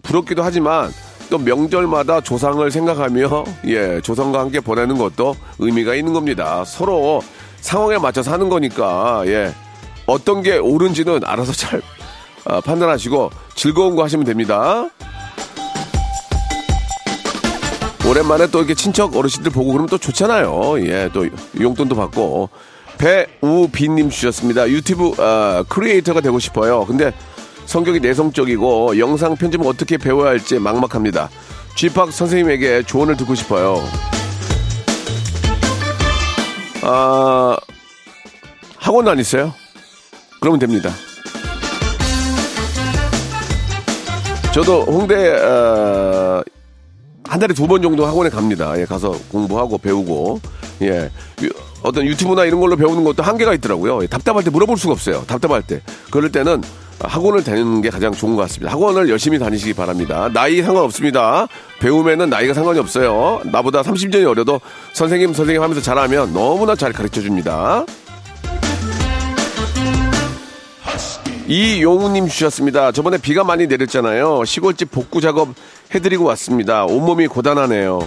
부럽기도 0.02 0.44
하지만 0.44 0.92
또 1.30 1.38
명절마다 1.38 2.22
조상을 2.22 2.70
생각하며 2.70 3.44
예 3.68 4.02
조상과 4.02 4.40
함께 4.40 4.60
보내는 4.60 4.98
것도 4.98 5.36
의미가 5.60 5.96
있는 5.96 6.14
겁니다. 6.14 6.64
서로 6.66 7.22
상황에 7.62 7.98
맞춰서 7.98 8.32
하는 8.32 8.50
거니까 8.50 9.24
예 9.28 9.54
어떤 10.06 10.42
게 10.42 10.58
옳은지는 10.58 11.22
알아서 11.24 11.54
잘 11.54 11.82
아, 12.46 12.60
판단하시고 12.62 13.32
즐거운 13.56 13.96
거 13.96 14.04
하시면 14.04 14.26
됩니다. 14.26 14.90
오랜만에 18.06 18.48
또 18.48 18.60
이렇게 18.60 18.74
친척 18.74 19.16
어르신들 19.16 19.52
보고 19.52 19.72
그러면 19.72 19.88
또 19.88 19.98
좋잖아요. 19.98 20.86
예, 20.86 21.10
또 21.14 21.26
용돈도 21.60 21.96
받고. 21.96 22.50
배우빈님 22.98 24.10
주셨습니다. 24.10 24.70
유튜브 24.70 25.14
아, 25.18 25.64
크리에이터가 25.68 26.22
되고 26.22 26.38
싶어요. 26.38 26.86
근데 26.86 27.14
성격이 27.66 28.00
내성적이고 28.00 29.00
영상 29.00 29.36
편집을 29.36 29.66
어떻게 29.68 29.98
배워야 29.98 30.30
할지 30.32 30.60
막막합니다. 30.60 31.30
쥐팍 31.76 32.12
선생님에게 32.12 32.84
조언을 32.84 33.18
듣고 33.18 33.36
싶어요. 33.36 33.82
아, 36.84 37.58
학원 38.78 39.06
다니세요? 39.06 39.54
그러면 40.42 40.60
됩니다. 40.60 40.92
저도 44.54 44.84
홍대 44.84 45.30
어, 45.42 46.44
한 47.26 47.40
달에 47.40 47.54
두 47.56 47.66
번 47.66 47.82
정도 47.82 48.06
학원에 48.06 48.30
갑니다. 48.30 48.78
예, 48.80 48.86
가서 48.86 49.18
공부하고 49.32 49.78
배우고 49.80 50.40
예 50.84 51.10
유- 51.42 51.50
어떤 51.82 52.06
유튜브나 52.06 52.46
이런 52.46 52.60
걸로 52.60 52.76
배우는 52.76 53.04
것도 53.04 53.24
한계가 53.24 53.54
있더라고요. 53.56 54.04
예, 54.04 54.08
답답할 54.08 54.44
때 54.44 54.52
물어볼 54.52 54.78
수가 54.78 54.94
없어요. 54.94 55.24
답답할 55.26 55.64
때 55.64 55.82
그럴 56.12 56.32
때는 56.32 56.62
학원을 57.08 57.44
다니는 57.44 57.82
게 57.82 57.90
가장 57.90 58.12
좋은 58.12 58.36
것 58.36 58.44
같습니다. 58.44 58.72
학원을 58.72 59.10
열심히 59.10 59.38
다니시기 59.40 59.74
바랍니다. 59.74 60.30
나이 60.34 60.62
상관없습니다. 60.62 61.48
배움에는 61.80 62.30
나이가 62.30 62.54
상관이 62.54 62.80
없어요. 62.80 63.42
나보다 63.46 63.82
30년이 63.82 64.26
어려도 64.30 64.62
선생님 64.94 65.34
선생님 65.34 65.62
하면서 65.62 65.82
잘하면 65.82 66.34
너무나 66.34 66.76
잘 66.76 66.92
가르쳐 66.94 67.22
줍니다. 67.22 67.86
이용우님 71.48 72.28
주셨습니다. 72.30 72.92
저번에 72.94 73.18
비가 73.18 73.44
많이 73.44 73.68
내렸잖아요. 73.68 74.46
시골집 74.46 74.92
복구 74.92 75.20
작업 75.20 75.50
해드리고 75.94 76.24
왔습니다. 76.26 76.86
온몸이 76.86 77.28
고단하네요. 77.28 78.00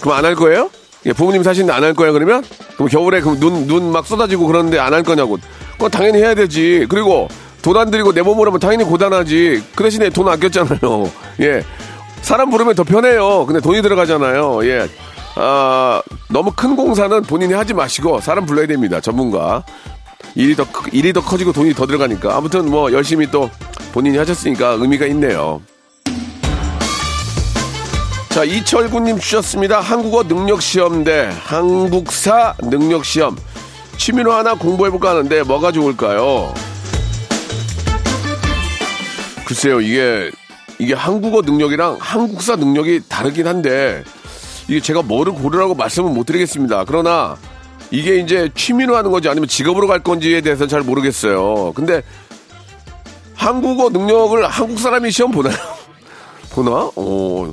그럼 0.00 0.16
안 0.16 0.24
할 0.24 0.34
거예요? 0.34 0.70
예, 1.06 1.12
부모님 1.14 1.42
사시는데 1.42 1.72
안 1.72 1.82
할 1.82 1.94
거예요, 1.94 2.12
그러면? 2.12 2.44
그럼 2.74 2.88
겨울에 2.88 3.20
그럼 3.22 3.40
눈, 3.40 3.66
눈 3.66 3.90
막 3.90 4.06
쏟아지고 4.06 4.46
그러는데 4.46 4.78
안 4.78 4.92
할 4.92 5.02
거냐고. 5.02 5.38
그건 5.80 5.90
당연히 5.90 6.18
해야 6.18 6.34
되지. 6.34 6.84
그리고 6.90 7.26
돈 7.62 7.76
안 7.78 7.90
들이고 7.90 8.12
내 8.12 8.20
몸으로 8.20 8.50
하면 8.50 8.60
당연히 8.60 8.84
고단하지. 8.84 9.62
그 9.74 9.82
대신에 9.84 10.10
돈 10.10 10.28
아꼈잖아요. 10.28 11.10
예. 11.40 11.62
사람 12.20 12.50
부르면 12.50 12.74
더 12.74 12.84
편해요. 12.84 13.46
근데 13.46 13.60
돈이 13.60 13.80
들어가잖아요. 13.80 14.60
예. 14.66 14.86
아, 15.36 16.02
너무 16.28 16.52
큰 16.54 16.76
공사는 16.76 17.22
본인이 17.22 17.54
하지 17.54 17.72
마시고 17.72 18.20
사람 18.20 18.44
불러야 18.44 18.66
됩니다. 18.66 19.00
전문가. 19.00 19.64
일이 20.34 20.54
더, 20.54 20.64
크- 20.70 20.90
일이 20.92 21.12
더 21.14 21.22
커지고 21.22 21.52
돈이 21.52 21.72
더 21.74 21.86
들어가니까. 21.86 22.36
아무튼 22.36 22.70
뭐 22.70 22.92
열심히 22.92 23.26
또 23.30 23.48
본인이 23.92 24.18
하셨으니까 24.18 24.72
의미가 24.78 25.06
있네요. 25.06 25.62
자, 28.28 28.44
이철구님 28.44 29.18
주셨습니다. 29.18 29.80
한국어 29.80 30.22
능력시험 30.24 31.04
대 31.04 31.30
한국사 31.44 32.54
능력시험. 32.62 33.36
취미로 34.00 34.32
하나 34.32 34.54
공부해볼까 34.54 35.10
하는데 35.10 35.42
뭐가 35.42 35.72
좋을까요? 35.72 36.54
글쎄요, 39.44 39.82
이게, 39.82 40.30
이게 40.78 40.94
한국어 40.94 41.42
능력이랑 41.42 41.98
한국사 42.00 42.56
능력이 42.56 43.02
다르긴 43.10 43.46
한데, 43.46 44.02
이게 44.68 44.80
제가 44.80 45.02
뭐를 45.02 45.34
고르라고 45.34 45.74
말씀은 45.74 46.14
못 46.14 46.24
드리겠습니다. 46.24 46.84
그러나, 46.86 47.36
이게 47.90 48.16
이제 48.16 48.48
취미로 48.54 48.96
하는 48.96 49.10
건지 49.10 49.28
아니면 49.28 49.48
직업으로 49.48 49.86
갈 49.86 50.02
건지에 50.02 50.40
대해서 50.40 50.66
잘 50.66 50.80
모르겠어요. 50.80 51.74
근데, 51.74 52.00
한국어 53.34 53.90
능력을 53.90 54.46
한국 54.46 54.78
사람이 54.78 55.10
시험 55.10 55.30
보나요? 55.30 55.56
보나? 56.52 56.90
어, 56.96 57.52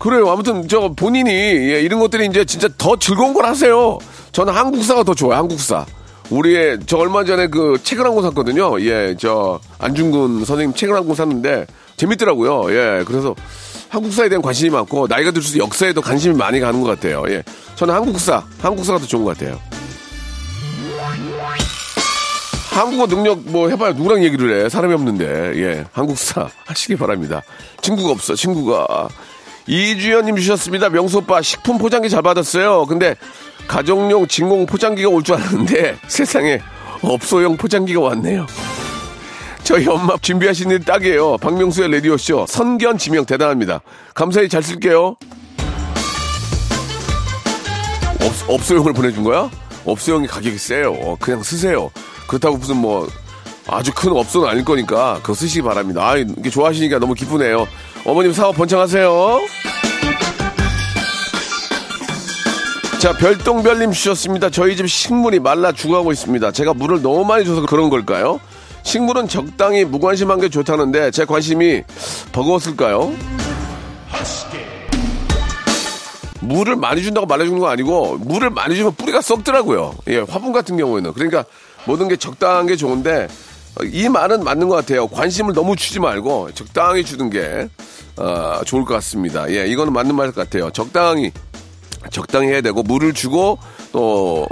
그래요. 0.00 0.28
아무튼 0.28 0.66
저 0.66 0.88
본인이 0.88 1.30
예, 1.30 1.80
이런 1.80 2.00
것들이 2.00 2.26
이제 2.26 2.44
진짜 2.44 2.68
더 2.76 2.96
즐거운 2.98 3.32
걸 3.32 3.46
하세요. 3.46 4.00
저는 4.34 4.52
한국사가 4.52 5.02
더 5.04 5.14
좋아요. 5.14 5.38
한국사. 5.38 5.86
우리의 6.30 6.80
저 6.86 6.98
얼마 6.98 7.24
전에 7.24 7.46
그 7.46 7.78
책을 7.82 8.04
한 8.04 8.14
권 8.14 8.24
샀거든요. 8.24 8.80
예, 8.80 9.14
저 9.18 9.60
안중근 9.78 10.44
선생님 10.44 10.74
책을 10.74 10.94
한 10.96 11.06
권 11.06 11.14
샀는데 11.14 11.66
재밌더라고요. 11.96 12.70
예, 12.74 13.04
그래서 13.06 13.34
한국사에 13.90 14.28
대한 14.28 14.42
관심이 14.42 14.70
많고 14.70 15.06
나이가 15.06 15.30
들수록 15.30 15.64
역사에도 15.66 16.00
관심이 16.00 16.34
많이 16.36 16.58
가는 16.60 16.80
것 16.82 16.88
같아요. 16.88 17.22
예, 17.28 17.42
저는 17.76 17.94
한국사, 17.94 18.42
한국사가 18.60 18.98
더 18.98 19.06
좋은 19.06 19.24
것 19.24 19.38
같아요. 19.38 19.58
한국어 22.70 23.06
능력 23.06 23.38
뭐 23.44 23.68
해봐야 23.68 23.92
누구랑 23.92 24.24
얘기를 24.24 24.64
해 24.64 24.68
사람이 24.68 24.92
없는데 24.94 25.52
예 25.56 25.84
한국사 25.92 26.48
하시기 26.66 26.96
바랍니다 26.96 27.40
친구가 27.82 28.10
없어 28.10 28.34
친구가 28.34 29.08
이주연님 29.66 30.36
주셨습니다 30.36 30.88
명수 30.90 31.18
오빠 31.18 31.40
식품 31.42 31.78
포장기 31.78 32.10
잘 32.10 32.22
받았어요 32.22 32.86
근데 32.86 33.16
가정용 33.66 34.28
진공 34.28 34.66
포장기가 34.66 35.08
올 35.08 35.22
줄 35.22 35.36
알았는데 35.36 35.96
세상에 36.08 36.60
업소용 37.02 37.56
포장기가 37.56 38.00
왔네요 38.00 38.46
저희 39.62 39.88
엄마 39.88 40.16
준비하신 40.20 40.70
일 40.70 40.84
딱이에요 40.84 41.38
박명수의 41.38 41.90
라디오쇼 41.92 42.46
선견 42.48 42.98
지명 42.98 43.24
대단합니다 43.24 43.80
감사히 44.14 44.48
잘 44.48 44.62
쓸게요 44.62 45.16
업, 48.20 48.32
업소용을 48.48 48.92
보내준 48.92 49.22
거야? 49.24 49.50
업소용이 49.84 50.26
가격이 50.26 50.56
세요. 50.56 50.92
어, 50.92 51.14
그냥 51.20 51.42
쓰세요. 51.42 51.90
그렇다고 52.26 52.56
무슨 52.56 52.76
뭐 52.78 53.06
아주 53.66 53.92
큰 53.94 54.12
업소는 54.12 54.48
아닐 54.48 54.64
거니까 54.64 55.16
그거 55.20 55.34
쓰시기 55.34 55.60
바랍니다. 55.60 56.08
아, 56.08 56.16
이게 56.16 56.48
좋아하시니까 56.48 56.98
너무 57.00 57.12
기쁘네요. 57.12 57.66
어머님 58.04 58.32
사업 58.32 58.56
번창하세요. 58.56 59.40
자, 63.00 63.12
별똥별님 63.12 63.92
주셨습니다. 63.92 64.50
저희 64.50 64.76
집 64.76 64.88
식물이 64.88 65.40
말라 65.40 65.72
죽어가고 65.72 66.12
있습니다. 66.12 66.52
제가 66.52 66.74
물을 66.74 67.02
너무 67.02 67.24
많이 67.24 67.44
줘서 67.44 67.64
그런 67.66 67.90
걸까요? 67.90 68.40
식물은 68.82 69.28
적당히 69.28 69.84
무관심한 69.84 70.40
게 70.40 70.48
좋다는데 70.48 71.10
제 71.10 71.24
관심이 71.24 71.82
버거웠을까요? 72.32 73.12
물을 76.40 76.76
많이 76.76 77.02
준다고 77.02 77.26
말해주는 77.26 77.58
거 77.58 77.68
아니고 77.68 78.18
물을 78.18 78.50
많이 78.50 78.76
주면 78.76 78.94
뿌리가 78.94 79.22
썩더라고요. 79.22 79.94
예, 80.08 80.18
화분 80.18 80.52
같은 80.52 80.76
경우에는 80.76 81.14
그러니까 81.14 81.44
모든 81.86 82.08
게 82.08 82.16
적당한 82.16 82.66
게 82.66 82.76
좋은데 82.76 83.24
어, 83.24 83.28
이 83.82 84.08
말은 84.08 84.44
맞는 84.44 84.68
것 84.68 84.76
같아요. 84.76 85.08
관심을 85.08 85.52
너무 85.54 85.74
주지 85.76 85.98
말고 86.00 86.52
적당히 86.54 87.04
주는 87.04 87.28
게 87.30 87.68
어, 88.16 88.60
좋을 88.64 88.84
것 88.84 88.94
같습니다. 88.94 89.50
예, 89.50 89.66
이거는 89.66 89.92
맞는 89.92 90.14
말 90.14 90.30
같아요. 90.32 90.70
적당히 90.70 91.32
적당히 92.10 92.48
해야 92.48 92.60
되고 92.60 92.82
물을 92.82 93.12
주고 93.12 93.58
또 93.92 94.46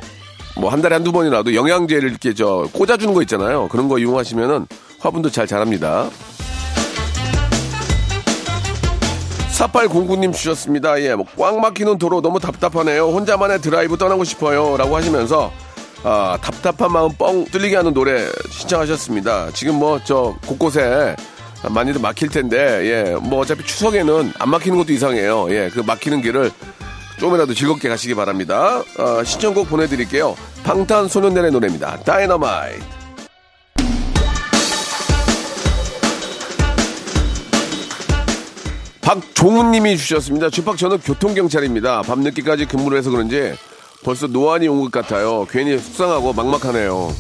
뭐 0.54 0.68
한 0.68 0.82
달에 0.82 0.94
한두 0.96 1.12
번이라도 1.12 1.54
영양제를 1.54 2.11
이렇게 2.11 2.35
저 2.35 2.68
꽂아주는 2.74 3.14
거 3.14 3.22
있잖아요. 3.22 3.68
그런 3.68 3.88
거 3.88 3.98
이용하시면은 3.98 4.66
화분도 5.00 5.30
잘 5.30 5.46
자랍니다. 5.46 6.11
4809님 9.56 10.35
주셨습니다. 10.35 11.00
예, 11.02 11.14
뭐 11.14 11.24
꽉 11.38 11.58
막히는 11.58 11.96
도로 11.98 12.20
너무 12.20 12.38
답답하네요. 12.38 13.06
혼자만의 13.06 13.61
드라이브 13.62 13.96
떠나고 13.96 14.24
싶어요. 14.24 14.76
라고 14.76 14.94
하시면서, 14.96 15.50
아, 16.04 16.36
답답한 16.40 16.92
마음 16.92 17.12
뻥 17.12 17.44
뚫리게 17.44 17.76
하는 17.76 17.94
노래 17.94 18.28
신청하셨습니다. 18.50 19.50
지금 19.52 19.76
뭐, 19.76 20.00
저, 20.04 20.36
곳곳에 20.46 21.14
많이들 21.70 22.00
막힐 22.00 22.28
텐데, 22.28 22.56
예, 22.58 23.14
뭐 23.14 23.40
어차피 23.40 23.64
추석에는 23.64 24.32
안 24.36 24.50
막히는 24.50 24.78
것도 24.78 24.92
이상해요. 24.92 25.46
예, 25.50 25.70
그 25.72 25.80
막히는 25.80 26.22
길을 26.22 26.50
조금이라도 27.20 27.54
즐겁게 27.54 27.88
가시기 27.88 28.14
바랍니다. 28.14 28.82
아, 28.98 29.22
신청곡 29.24 29.68
보내드릴게요. 29.68 30.36
방탄소년단의 30.64 31.52
노래입니다. 31.52 31.98
다이너마이트. 32.00 32.82
박종훈님이 39.02 39.96
주셨습니다. 39.98 40.48
주팍 40.48 40.76
저는 40.76 40.98
교통경찰입니다. 40.98 42.02
밤늦게까지 42.02 42.66
근무를 42.66 42.98
해서 42.98 43.10
그런지 43.10 43.52
벌써 44.04 44.26
노안이 44.26 44.66
온 44.68 44.80
것 44.80 44.90
같아요. 44.90 45.46
괜히 45.50 45.78
속상하고 45.78 46.32
막막하네요. 46.32 47.12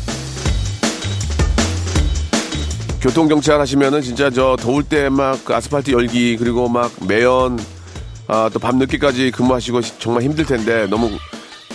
교통경찰 3.00 3.60
하시면은 3.60 4.00
진짜 4.02 4.30
저 4.30 4.56
더울 4.60 4.82
때 4.84 5.08
막그 5.08 5.54
아스팔트 5.54 5.90
열기 5.90 6.36
그리고 6.36 6.68
막 6.68 6.90
매연 7.06 7.58
아, 8.28 8.48
또 8.52 8.58
밤늦게까지 8.60 9.32
근무하시고 9.32 9.80
시- 9.80 9.98
정말 9.98 10.22
힘들 10.22 10.44
텐데 10.46 10.86
너무 10.86 11.10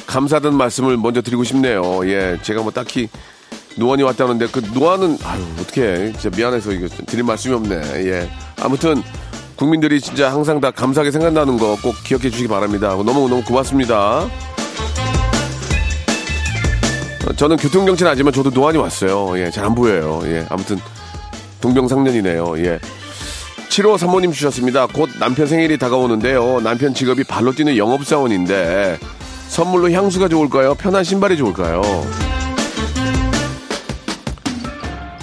감사하다는 0.07 0.57
말씀을 0.57 0.95
먼저 0.97 1.21
드리고 1.21 1.43
싶네요. 1.43 2.07
예, 2.09 2.37
제가 2.41 2.61
뭐 2.63 2.71
딱히 2.71 3.09
노안이 3.75 4.03
왔다는데 4.03 4.47
그 4.47 4.61
노안은 4.73 5.17
아유 5.23 5.41
어떻게 5.59 6.13
진짜 6.17 6.35
미안해서 6.35 6.71
이거 6.71 6.87
드릴 7.05 7.23
말씀이 7.25 7.53
없네. 7.53 7.75
예, 8.09 8.29
아무튼 8.61 9.03
국민들이 9.57 9.99
진짜 9.99 10.31
항상 10.31 10.61
다 10.61 10.71
감사하게 10.71 11.11
생각나는 11.11 11.57
거 11.57 11.75
꼭 11.81 11.93
기억해 12.05 12.29
주시기 12.29 12.47
바랍니다. 12.47 12.89
너무 12.89 13.27
너무 13.27 13.43
고맙습니다. 13.43 14.25
어, 17.27 17.33
저는 17.33 17.57
교통경찰 17.57 18.07
하지만 18.07 18.31
저도 18.33 18.49
노안이 18.49 18.77
왔어요. 18.77 19.37
예, 19.39 19.51
잘 19.51 19.65
안 19.67 19.75
보여요. 19.75 20.21
예, 20.25 20.45
아무튼 20.49 20.77
동병상련이네요. 21.61 22.57
예. 22.59 22.79
7호 23.69 23.97
사모님 23.97 24.31
주셨습니다. 24.31 24.87
곧 24.87 25.09
남편 25.19 25.45
생일이 25.45 25.77
다가오는데요. 25.77 26.61
남편 26.61 26.93
직업이 26.93 27.23
발로 27.25 27.51
뛰는 27.51 27.75
영업사원인데 27.75 28.97
선물로 29.49 29.91
향수가 29.91 30.29
좋을까요? 30.29 30.73
편한 30.75 31.03
신발이 31.03 31.35
좋을까요? 31.37 31.81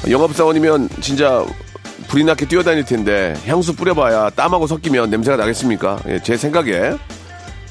영업사원이면 0.09 0.91
진짜 1.01 1.45
불이 2.09 2.25
나게 2.25 2.47
뛰어다닐 2.47 2.85
텐데 2.85 3.35
향수 3.47 3.75
뿌려봐야 3.75 4.29
땀하고 4.31 4.67
섞이면 4.67 5.09
냄새가 5.11 5.39
나겠습니까? 5.39 5.99
예, 6.09 6.21
제 6.23 6.37
생각에 6.37 6.93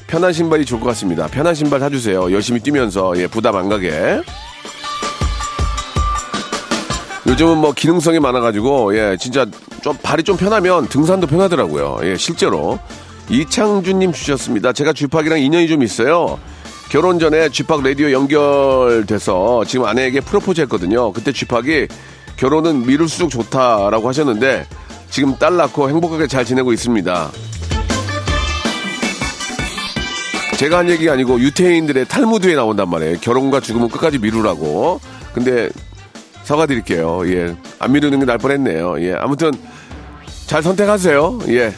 편한 0.06 0.32
신발이 0.32 0.64
좋을 0.64 0.80
것 0.80 0.88
같습니다. 0.88 1.26
편한 1.26 1.54
신발 1.54 1.80
사주세요. 1.80 2.30
열심히 2.32 2.60
뛰면서 2.60 3.14
예, 3.16 3.26
부담 3.26 3.56
안 3.56 3.68
가게. 3.68 4.20
요즘은 7.26 7.58
뭐 7.58 7.72
기능성이 7.72 8.20
많아가지고 8.20 8.96
예 8.98 9.16
진짜 9.18 9.46
좀 9.82 9.96
발이 10.02 10.22
좀 10.24 10.36
편하면 10.36 10.86
등산도 10.88 11.26
편하더라고요. 11.26 12.00
예 12.02 12.16
실제로 12.16 12.78
이창준님 13.30 14.12
주셨습니다. 14.12 14.72
제가 14.74 14.92
쥐팍이랑 14.92 15.40
인연이 15.40 15.66
좀 15.66 15.82
있어요. 15.82 16.38
결혼 16.90 17.18
전에 17.18 17.48
쥐팍 17.48 17.82
라디오 17.82 18.12
연결돼서 18.12 19.64
지금 19.64 19.86
아내에게 19.86 20.20
프로포즈 20.20 20.60
했거든요. 20.62 21.12
그때 21.12 21.32
쥐팍이 21.32 21.88
결혼은 22.36 22.84
미룰수록 22.84 23.30
좋다라고 23.30 24.06
하셨는데 24.08 24.66
지금 25.08 25.36
딸 25.36 25.56
낳고 25.56 25.88
행복하게 25.88 26.26
잘 26.26 26.44
지내고 26.44 26.72
있습니다. 26.74 27.30
제가 30.56 30.78
한 30.78 30.88
얘기가 30.88 31.12
아니고 31.12 31.40
유태인들의 31.40 32.06
탈무드에 32.06 32.54
나온단 32.54 32.88
말이에요. 32.88 33.18
결혼과 33.20 33.60
죽음은 33.60 33.88
끝까지 33.88 34.18
미루라고. 34.18 35.00
근데 35.32 35.68
사과드릴게요. 36.44 37.22
예. 37.32 37.56
안 37.78 37.92
미루는 37.92 38.20
게 38.20 38.24
날 38.26 38.38
뻔했네요. 38.38 39.00
예. 39.02 39.14
아무튼 39.14 39.50
잘 40.46 40.62
선택하세요. 40.62 41.40
예. 41.48 41.74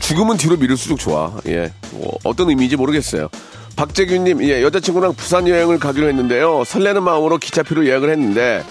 죽음은 0.00 0.36
뒤로 0.36 0.56
미룰수록 0.56 0.98
좋아. 0.98 1.32
예. 1.46 1.72
뭐 1.92 2.18
어떤 2.24 2.48
의미인지 2.50 2.76
모르겠어요. 2.76 3.28
박재균님, 3.76 4.42
예, 4.44 4.62
여자친구랑 4.62 5.14
부산 5.14 5.46
여행을 5.46 5.78
가기로 5.78 6.08
했는데요. 6.08 6.64
설레는 6.64 7.02
마음으로 7.02 7.36
기차표를 7.38 7.86
예약을 7.86 8.08
했는데 8.10 8.64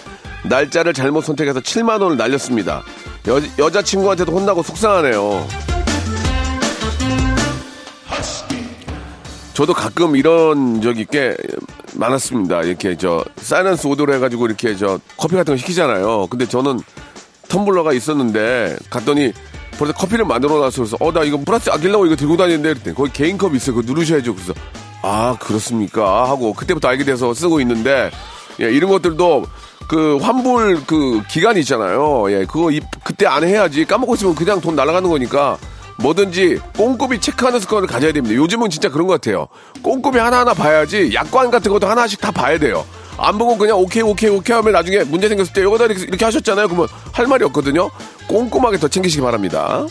날짜를 0.46 0.94
잘못 0.94 1.24
선택해서 1.24 1.60
7만 1.60 2.02
원을 2.02 2.18
날렸습니다. 2.18 2.84
여, 3.28 3.40
여자친구한테도 3.60 4.32
혼나고 4.32 4.64
속상하네요. 4.64 5.48
저도 9.56 9.74
가끔 9.74 10.16
이런 10.18 10.82
적이 10.82 11.06
꽤 11.10 11.36
많았습니다. 11.94 12.64
이렇게 12.64 12.98
저 12.98 13.24
siren 13.38 13.88
order로 13.88 14.14
해가지고 14.16 14.48
이렇게 14.48 14.76
저 14.76 15.00
커피 15.18 15.36
같은 15.36 15.54
거 15.54 15.58
시키잖아요. 15.58 16.28
근데 16.30 16.46
저는 16.46 16.82
텀블러가 17.48 17.96
있었는데 17.96 18.76
갔더니 18.90 19.32
벌써 19.78 19.94
커피를 19.94 20.26
만들어 20.26 20.58
놨어. 20.58 20.84
그래서 20.84 20.98
어 21.00 21.12
나 21.14 21.24
이거 21.24 21.38
플라스 21.38 21.70
아끼려고 21.70 22.06
이거 22.06 22.18
들고 22.18 22.36
다니는데 22.36 22.74
그랬더니 22.74 22.96
거기 22.96 23.14
개인 23.14 23.38
컵 23.38 23.56
있어요. 23.56 23.78
그거 23.78 23.88
누르셔야죠. 23.88 24.34
그래서 24.36 24.54
아 25.02 25.38
그렇습니까 25.40 26.30
하고 26.30 26.52
그때부터 26.54 26.90
알게 26.90 27.06
돼서 27.06 27.34
쓰고 27.34 27.62
있는데 27.62 28.12
예, 28.60 28.66
이런 28.72 28.90
것들도 28.90 29.46
그 29.88 30.18
환불 30.18 30.82
그 30.86 31.22
기간이 31.30 31.62
있잖아요. 31.62 32.26
예, 32.30 32.46
그거 32.46 32.72
이, 32.72 32.82
그때 33.06 33.26
안 33.26 33.46
해야지 33.46 33.86
까먹고 33.86 34.16
있으면 34.16 34.36
그냥 34.36 34.60
돈 34.60 34.76
날아가는 34.76 35.10
거니까 35.10 35.58
뭐든지 35.98 36.60
꼼꼼히 36.78 37.20
체크하는 37.20 37.60
습관을 37.62 37.88
가져야 37.88 38.12
됩니다. 38.12 38.36
요즘은 38.36 38.70
진짜 38.70 38.90
그런 38.90 39.08
것 39.08 39.14
같아요. 39.14 39.48
꼼꼼히 39.82 40.18
하나하나 40.20 40.54
봐야지 40.54 41.14
약관 41.14 41.52
같은 41.52 41.72
것도 41.72 41.88
하나씩 41.88 42.20
다 42.22 42.32
봐야 42.32 42.58
돼요. 42.58 42.86
안 43.18 43.38
보고 43.38 43.58
그냥 43.58 43.78
오케이 43.80 44.04
오케이 44.04 44.30
오케이 44.30 44.54
하면 44.56 44.74
나중에 44.74 45.04
문제 45.06 45.30
생겼을 45.30 45.54
때 45.54 45.64
여기다 45.64 45.86
이렇게, 45.86 46.02
이렇게 46.04 46.26
하셨잖아요. 46.26 46.68
그러면 46.68 46.88
할 47.14 47.28
말이 47.28 47.46
없거든요. 47.46 47.90
꼼꼼하게 48.28 48.78
더 48.78 48.88
챙기시기 48.90 49.22
바랍니다. 49.22 49.86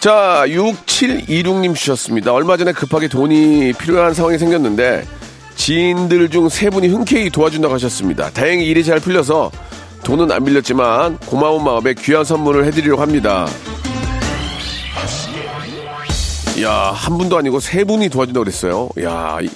자, 0.00 0.42
6726님 0.48 1.74
주셨습니다. 1.76 2.32
얼마 2.32 2.56
전에 2.56 2.72
급하게 2.72 3.06
돈이 3.08 3.72
필요한 3.74 4.14
상황이 4.14 4.36
생겼는데 4.38 5.06
지인들 5.54 6.28
중 6.30 6.48
세 6.48 6.70
분이 6.70 6.88
흔쾌히 6.88 7.30
도와준다고 7.30 7.74
하셨습니다. 7.74 8.30
다행히 8.30 8.66
일이 8.66 8.82
잘 8.82 8.98
풀려서 8.98 9.52
돈은 10.04 10.30
안 10.32 10.44
빌렸지만 10.44 11.16
고마운 11.18 11.62
마음에 11.64 11.94
귀한 11.94 12.24
선물을 12.24 12.64
해드리려고 12.66 13.00
합니다. 13.02 13.46
야, 16.60 16.70
한 16.94 17.18
분도 17.18 17.38
아니고 17.38 17.60
세 17.60 17.84
분이 17.84 18.08
도와준다고 18.08 18.44
그랬어요. 18.44 18.88
야, 19.02 19.38
이- 19.40 19.48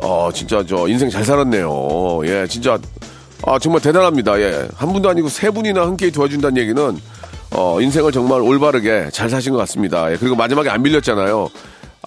어, 0.00 0.30
진짜 0.32 0.64
저 0.66 0.88
인생 0.88 1.10
잘 1.10 1.24
살았네요. 1.24 2.20
예, 2.24 2.46
진짜, 2.48 2.78
아, 3.44 3.58
정말 3.58 3.80
대단합니다. 3.82 4.40
예. 4.40 4.68
한 4.76 4.92
분도 4.92 5.08
아니고 5.10 5.28
세 5.28 5.50
분이나 5.50 5.82
흔쾌히 5.84 6.10
도와준다는 6.10 6.56
얘기는, 6.62 6.98
어, 7.50 7.80
인생을 7.80 8.12
정말 8.12 8.40
올바르게 8.40 9.10
잘 9.12 9.28
사신 9.28 9.52
것 9.52 9.58
같습니다. 9.58 10.10
예, 10.12 10.16
그리고 10.16 10.34
마지막에 10.36 10.70
안 10.70 10.82
빌렸잖아요. 10.82 11.48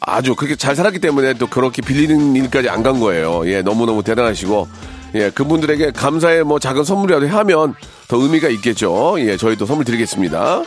아주 0.01 0.35
그렇게 0.35 0.55
잘 0.55 0.75
살았기 0.75 0.99
때문에 0.99 1.33
또 1.35 1.47
그렇게 1.47 1.81
빌리는 1.81 2.35
일까지 2.35 2.67
안 2.69 2.83
간 2.83 2.99
거예요. 2.99 3.43
예, 3.47 3.61
너무너무 3.61 4.01
대단하시고, 4.03 4.67
예, 5.15 5.29
그분들에게 5.29 5.91
감사의 5.91 6.43
뭐 6.43 6.59
작은 6.59 6.83
선물이라도 6.83 7.27
하면 7.27 7.73
더 8.07 8.17
의미가 8.17 8.49
있겠죠. 8.49 9.15
예, 9.19 9.37
저희도 9.37 9.65
선물 9.65 9.85
드리겠습니다. 9.85 10.61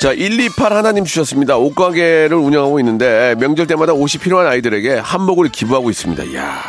자, 0.00 0.10
128 0.14 0.72
하나님 0.72 1.04
주셨습니다. 1.04 1.56
옷가게를 1.56 2.34
운영하고 2.34 2.78
있는데 2.80 3.34
명절 3.38 3.66
때마다 3.66 3.94
옷이 3.94 4.20
필요한 4.20 4.46
아이들에게 4.46 4.94
한복을 4.96 5.48
기부하고 5.48 5.90
있습니다. 5.90 6.24
이야. 6.24 6.62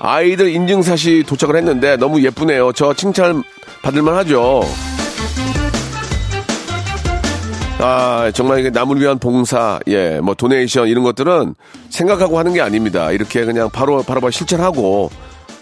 아이들 0.00 0.48
인증샷이 0.48 1.22
도착을 1.24 1.56
했는데 1.56 1.96
너무 1.96 2.22
예쁘네요. 2.22 2.72
저 2.72 2.94
칭찬 2.94 3.44
받을만 3.82 4.16
하죠. 4.16 4.62
아, 7.86 8.30
정말 8.32 8.60
이게 8.60 8.70
남을 8.70 8.98
위한 8.98 9.18
봉사, 9.18 9.78
예, 9.88 10.18
뭐 10.18 10.34
도네이션 10.34 10.88
이런 10.88 11.04
것들은 11.04 11.54
생각하고 11.90 12.38
하는 12.38 12.54
게 12.54 12.62
아닙니다. 12.62 13.12
이렇게 13.12 13.44
그냥 13.44 13.68
바로 13.68 14.02
바로 14.02 14.22
바로 14.22 14.30
실천하고 14.30 15.10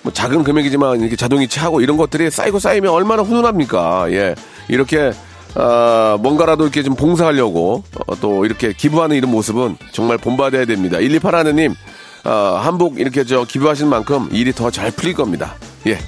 뭐 0.02 0.12
작은 0.12 0.44
금액이지만 0.44 1.00
이렇게 1.00 1.16
자동이체하고 1.16 1.80
이런 1.80 1.96
것들이 1.96 2.30
쌓이고 2.30 2.60
쌓이면 2.60 2.92
얼마나 2.92 3.24
훈훈합니까? 3.24 4.12
예, 4.12 4.36
이렇게 4.68 5.10
아, 5.56 6.16
뭔가라도 6.20 6.62
이렇게 6.62 6.84
좀 6.84 6.94
봉사하려고 6.94 7.82
어, 8.06 8.14
또 8.20 8.44
이렇게 8.44 8.72
기부하는 8.72 9.16
이런 9.16 9.28
모습은 9.32 9.76
정말 9.90 10.16
본받아야 10.16 10.64
됩니다. 10.64 10.98
128 10.98 11.34
하느님 11.34 11.74
아, 12.22 12.60
한복 12.62 13.00
이렇게 13.00 13.24
저 13.24 13.42
기부하신 13.44 13.88
만큼 13.88 14.28
일이 14.30 14.52
더 14.52 14.70
잘 14.70 14.92
풀릴 14.92 15.14
겁니다. 15.14 15.56
예. 15.88 15.98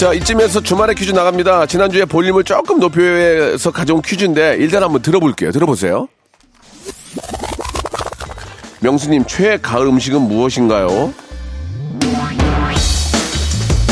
자, 0.00 0.14
이쯤에서 0.14 0.62
주말에 0.62 0.94
퀴즈 0.94 1.12
나갑니다. 1.12 1.66
지난주에 1.66 2.06
볼륨을 2.06 2.42
조금 2.42 2.80
높여서 2.80 3.70
가져온 3.70 4.00
퀴즈인데, 4.00 4.56
일단 4.58 4.82
한번 4.82 5.02
들어볼게요. 5.02 5.52
들어보세요. 5.52 6.08
명수님, 8.80 9.26
최애 9.26 9.58
가을 9.58 9.86
음식은 9.88 10.22
무엇인가요? 10.22 11.12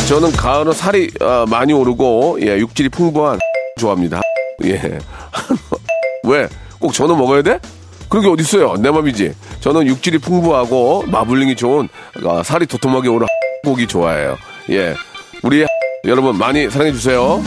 저는 0.09 0.33
가을은 0.33 0.73
살이 0.73 1.11
아, 1.21 1.45
많이 1.47 1.75
오르고, 1.75 2.39
예, 2.41 2.57
육질이 2.57 2.89
풍부한 2.89 3.39
좋아합니다. 3.79 4.23
예. 4.65 4.81
왜? 6.25 6.49
꼭 6.79 6.95
저는 6.95 7.19
먹어야 7.19 7.43
돼? 7.43 7.61
그런 8.09 8.25
게 8.25 8.31
어딨어요. 8.31 8.77
내 8.79 8.91
맘이지. 8.91 9.35
저는 9.61 9.87
육질이 9.87 10.21
풍부하고 10.21 11.05
마블링이 11.07 11.55
좋은 11.55 11.87
아, 12.25 12.43
살이 12.43 12.65
도톰하게 12.65 13.11
오른 13.11 13.27
고기 13.63 13.87
좋아해요. 13.87 14.39
예. 14.71 14.95
우리 15.43 15.67
여러분 16.05 16.39
많이 16.39 16.71
사랑해 16.71 16.93
주세요. 16.93 17.43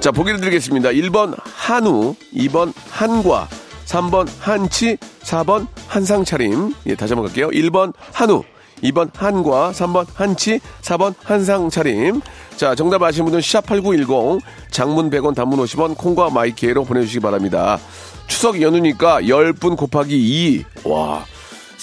자, 0.00 0.10
보기를 0.10 0.40
드리겠습니다. 0.40 0.90
1번 0.90 1.34
한우, 1.44 2.14
2번 2.34 2.72
한과, 2.90 3.48
3번 3.86 4.26
한치, 4.38 4.96
4번 5.22 5.66
한상차림. 5.88 6.74
예, 6.86 6.94
다시 6.94 7.14
한번 7.14 7.26
갈게요. 7.26 7.48
1번 7.48 7.92
한우, 8.12 8.42
2번 8.82 9.10
한과, 9.14 9.72
3번 9.72 10.06
한치, 10.14 10.60
4번 10.82 11.14
한상차림. 11.22 12.20
자, 12.56 12.74
정답 12.74 13.02
아시는 13.02 13.26
분은 13.26 13.40
샵8910, 13.40 14.40
장문 14.70 15.10
100원, 15.10 15.34
단문 15.34 15.58
50원, 15.60 15.96
콩과 15.96 16.30
마이케이로 16.30 16.84
보내주시기 16.84 17.20
바랍니다. 17.20 17.78
추석 18.26 18.60
연휴니까 18.60 19.22
10분 19.22 19.76
곱하기 19.76 20.14
2. 20.14 20.64
와, 20.84 21.24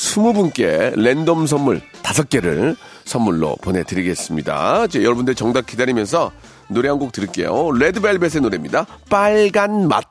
20분께 0.06 0.94
랜덤 1.00 1.46
선물 1.46 1.80
5개를 2.02 2.76
선물로 3.06 3.56
보내드리겠습니다. 3.62 4.86
이제 4.86 5.04
여러분들 5.04 5.36
정답 5.36 5.68
기다리면서 5.68 6.32
노래 6.70 6.90
한 6.90 6.98
곡 6.98 7.12
들을게요. 7.12 7.72
레드벨벳의 7.72 8.42
노래입니다. 8.42 8.86
빨간 9.10 9.88
맛. 9.88 10.04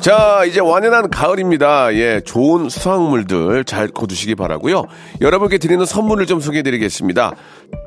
자, 0.00 0.44
이제 0.46 0.60
완연한 0.60 1.10
가을입니다. 1.10 1.92
예, 1.94 2.20
좋은 2.24 2.68
수확물들 2.68 3.64
잘 3.64 3.88
거두시기 3.88 4.34
바라고요. 4.34 4.84
여러분께 5.20 5.58
드리는 5.58 5.84
선물을 5.84 6.26
좀 6.26 6.40
소개해 6.40 6.62
드리겠습니다. 6.62 7.32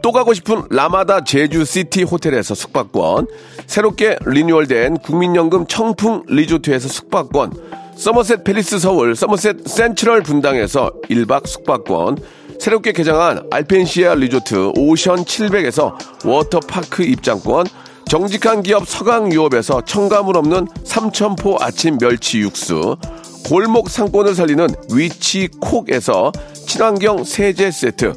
또 0.03 0.11
가고 0.11 0.33
싶은 0.33 0.63
라마다 0.69 1.23
제주시티 1.23 2.03
호텔에서 2.03 2.53
숙박권, 2.53 3.27
새롭게 3.65 4.17
리뉴얼된 4.25 4.97
국민연금 4.99 5.65
청풍 5.67 6.23
리조트에서 6.27 6.87
숙박권, 6.89 7.53
서머셋 7.95 8.43
팰리스 8.43 8.80
서울, 8.80 9.15
서머셋 9.15 9.67
센트럴 9.67 10.21
분당에서 10.23 10.91
1박 11.10 11.47
숙박권, 11.47 12.17
새롭게 12.60 12.91
개장한 12.91 13.47
알펜시아 13.51 14.15
리조트 14.15 14.73
오션 14.77 15.25
700에서 15.25 15.93
워터파크 16.25 17.04
입장권, 17.04 17.67
정직한 18.08 18.62
기업 18.62 18.88
서강유업에서 18.88 19.82
첨가물 19.86 20.38
없는 20.38 20.67
삼천포 20.84 21.58
아침 21.60 21.97
멸치 21.97 22.39
육수, 22.39 22.97
골목 23.45 23.89
상권을 23.89 24.36
살리는 24.36 24.67
위치콕에서 24.93 26.32
친환경 26.67 27.23
세제 27.23 27.71
세트, 27.71 28.13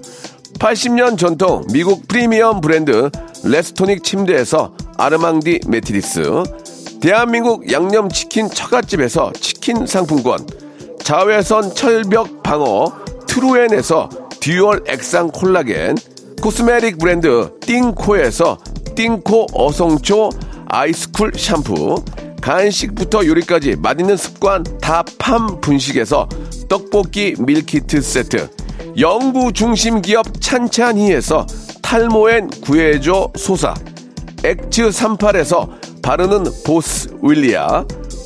80년 0.58 1.18
전통 1.18 1.64
미국 1.72 2.08
프리미엄 2.08 2.60
브랜드 2.60 3.10
레스토닉 3.44 4.02
침대에서 4.02 4.74
아르망디 4.96 5.60
매트리스, 5.68 6.42
대한민국 7.00 7.70
양념치킨 7.70 8.48
처갓집에서 8.48 9.32
치킨 9.34 9.53
상품권, 9.86 10.46
자외선 11.02 11.74
철벽 11.74 12.42
방어 12.42 12.92
트루엔에서 13.26 14.08
dual 14.40 14.84
액상 14.86 15.30
콜라겐, 15.30 15.96
cosmetic 16.42 16.98
브랜드 16.98 17.50
띵코에서 17.60 18.58
띵코 18.94 19.46
어성초 19.54 20.30
아이스쿨 20.66 21.32
샴푸, 21.36 22.04
간식부터 22.42 23.24
요리까지 23.24 23.76
맛있는 23.76 24.18
습관 24.18 24.64
다팜 24.82 25.62
분식에서 25.62 26.28
떡볶이 26.68 27.34
밀키트 27.38 28.02
세트, 28.02 28.50
연구 28.98 29.52
중심 29.54 30.02
기업 30.02 30.26
찬찬히에서 30.40 31.46
탈모엔 31.80 32.50
구해줘 32.62 33.32
소사, 33.36 33.74
엑츠 34.44 34.88
38에서 34.88 35.70
바르는 36.02 36.44
보스 36.66 37.08
윌리아, 37.22 37.86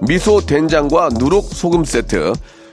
미소 0.00 0.40
된장과 0.40 1.10
누룩 1.18 1.44
소금 1.52 1.84
세트, 1.84 2.32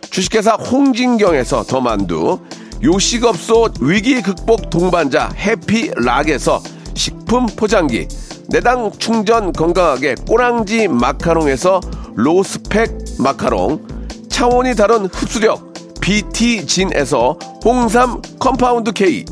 주식회사 0.09 0.53
홍진경에서 0.55 1.63
더 1.63 1.79
만두, 1.79 2.39
요식업소 2.83 3.69
위기 3.81 4.21
극복 4.21 4.69
동반자 4.69 5.29
해피락에서 5.37 6.61
식품 6.95 7.45
포장기, 7.45 8.07
내당 8.49 8.91
충전 8.97 9.53
건강하게 9.53 10.15
꼬랑지 10.27 10.87
마카롱에서 10.87 11.79
로스펙 12.15 12.97
마카롱, 13.19 13.85
차원이 14.29 14.75
다른 14.75 15.05
흡수력 15.05 15.71
BT진에서 16.01 17.37
홍삼 17.63 18.21
compound 18.39 18.91
K, 18.91 19.23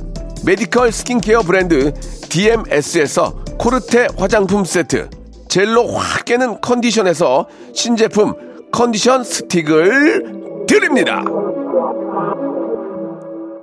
medical 0.45 0.91
skincare 0.91 1.41
브랜드 1.41 1.93
DMS에서 2.30 3.43
코르테 3.58 4.08
화장품 4.17 4.63
세트, 4.63 5.10
젤로 5.49 5.88
확 5.88 6.25
깨는 6.25 6.62
컨디션에서 6.62 7.47
신제품 7.73 8.33
컨디션 8.71 9.23
스틱을 9.23 10.65
드립니다. 10.67 11.23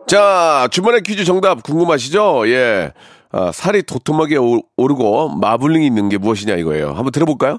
자, 0.08 0.68
주말의 0.70 1.02
퀴즈 1.02 1.24
정답 1.24 1.62
궁금하시죠? 1.62 2.48
예. 2.48 2.92
아, 3.32 3.50
살이 3.52 3.82
도톰하게 3.82 4.36
오- 4.36 4.62
오르고 4.76 5.30
마블링이 5.36 5.86
있는 5.86 6.08
게 6.08 6.18
무엇이냐 6.18 6.54
이거예요. 6.56 6.88
한번 6.94 7.12
들어볼까요? 7.12 7.58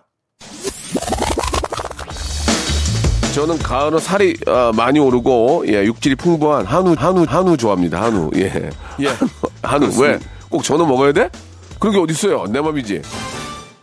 저는 3.34 3.60
가을은 3.60 4.00
살이 4.00 4.36
아, 4.48 4.72
많이 4.76 5.00
오르고 5.00 5.66
예, 5.68 5.84
육질이 5.86 6.16
풍부한 6.16 6.66
한우 6.66 6.96
한우 6.98 7.26
한우 7.28 7.56
좋아합니다. 7.56 8.02
한우. 8.02 8.32
예. 8.36 8.70
예. 9.02 9.08
한우 9.62 9.90
왜? 10.02 10.20
꼭 10.50 10.64
전어 10.64 10.86
먹어야 10.86 11.12
돼? 11.14 11.30
그런 11.80 11.94
게 11.96 12.02
어디 12.02 12.12
있어요? 12.14 12.46
내 12.50 12.60
맘이지. 12.60 13.02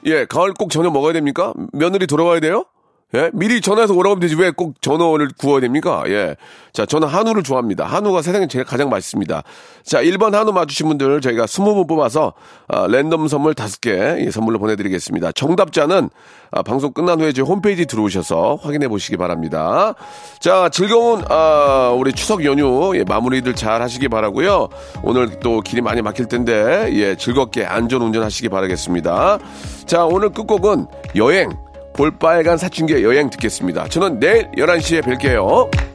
예, 0.06 0.26
가을 0.26 0.52
꼭 0.52 0.70
전어 0.70 0.90
먹어야 0.90 1.12
됩니까? 1.12 1.54
며느리 1.72 2.06
돌아와야 2.06 2.40
돼요? 2.40 2.66
예? 3.14 3.30
미리 3.32 3.60
전화해서 3.60 3.94
오라고 3.94 4.16
하면 4.16 4.20
되지 4.20 4.34
왜 4.36 4.50
꼭 4.50 4.80
전어를 4.80 5.30
구워야 5.36 5.60
됩니까? 5.60 6.04
예. 6.06 6.36
자, 6.72 6.84
저는 6.86 7.08
한우를 7.08 7.42
좋아합니다. 7.42 7.84
한우가 7.84 8.22
세상에 8.22 8.46
제일 8.48 8.64
가장 8.64 8.88
맛있습니다. 8.88 9.42
자, 9.84 10.02
1번 10.02 10.32
한우 10.32 10.52
맞추신 10.52 10.88
분들 10.88 11.20
저희가 11.20 11.44
20분 11.46 11.86
뽑아서 11.88 12.32
아, 12.68 12.86
랜덤 12.88 13.28
선물 13.28 13.54
5개 13.54 14.24
예, 14.26 14.30
선물로 14.30 14.58
보내드리겠습니다. 14.58 15.32
정답자는 15.32 16.10
아, 16.50 16.62
방송 16.62 16.92
끝난 16.92 17.20
후에 17.20 17.32
홈페이지 17.40 17.86
들어오셔서 17.86 18.58
확인해 18.62 18.88
보시기 18.88 19.16
바랍니다. 19.16 19.94
자, 20.40 20.68
즐거운 20.68 21.22
아, 21.28 21.92
우리 21.96 22.12
추석 22.12 22.44
연휴 22.44 22.92
예, 22.96 23.04
마무리들 23.04 23.54
잘 23.54 23.82
하시기 23.82 24.08
바라고요. 24.08 24.68
오늘 25.02 25.38
또 25.40 25.60
길이 25.60 25.80
많이 25.80 26.02
막힐 26.02 26.26
텐데 26.26 26.90
예, 26.92 27.16
즐겁게 27.16 27.64
안전 27.64 28.02
운전하시기 28.02 28.48
바라겠습니다. 28.48 29.38
자, 29.86 30.04
오늘 30.04 30.30
끝곡은 30.30 30.86
여행 31.16 31.50
볼빨간 31.94 32.58
사춘기의 32.58 33.04
여행 33.04 33.30
듣겠습니다. 33.30 33.88
저는 33.88 34.18
내일 34.18 34.50
11시에 34.52 35.02
뵐게요. 35.02 35.93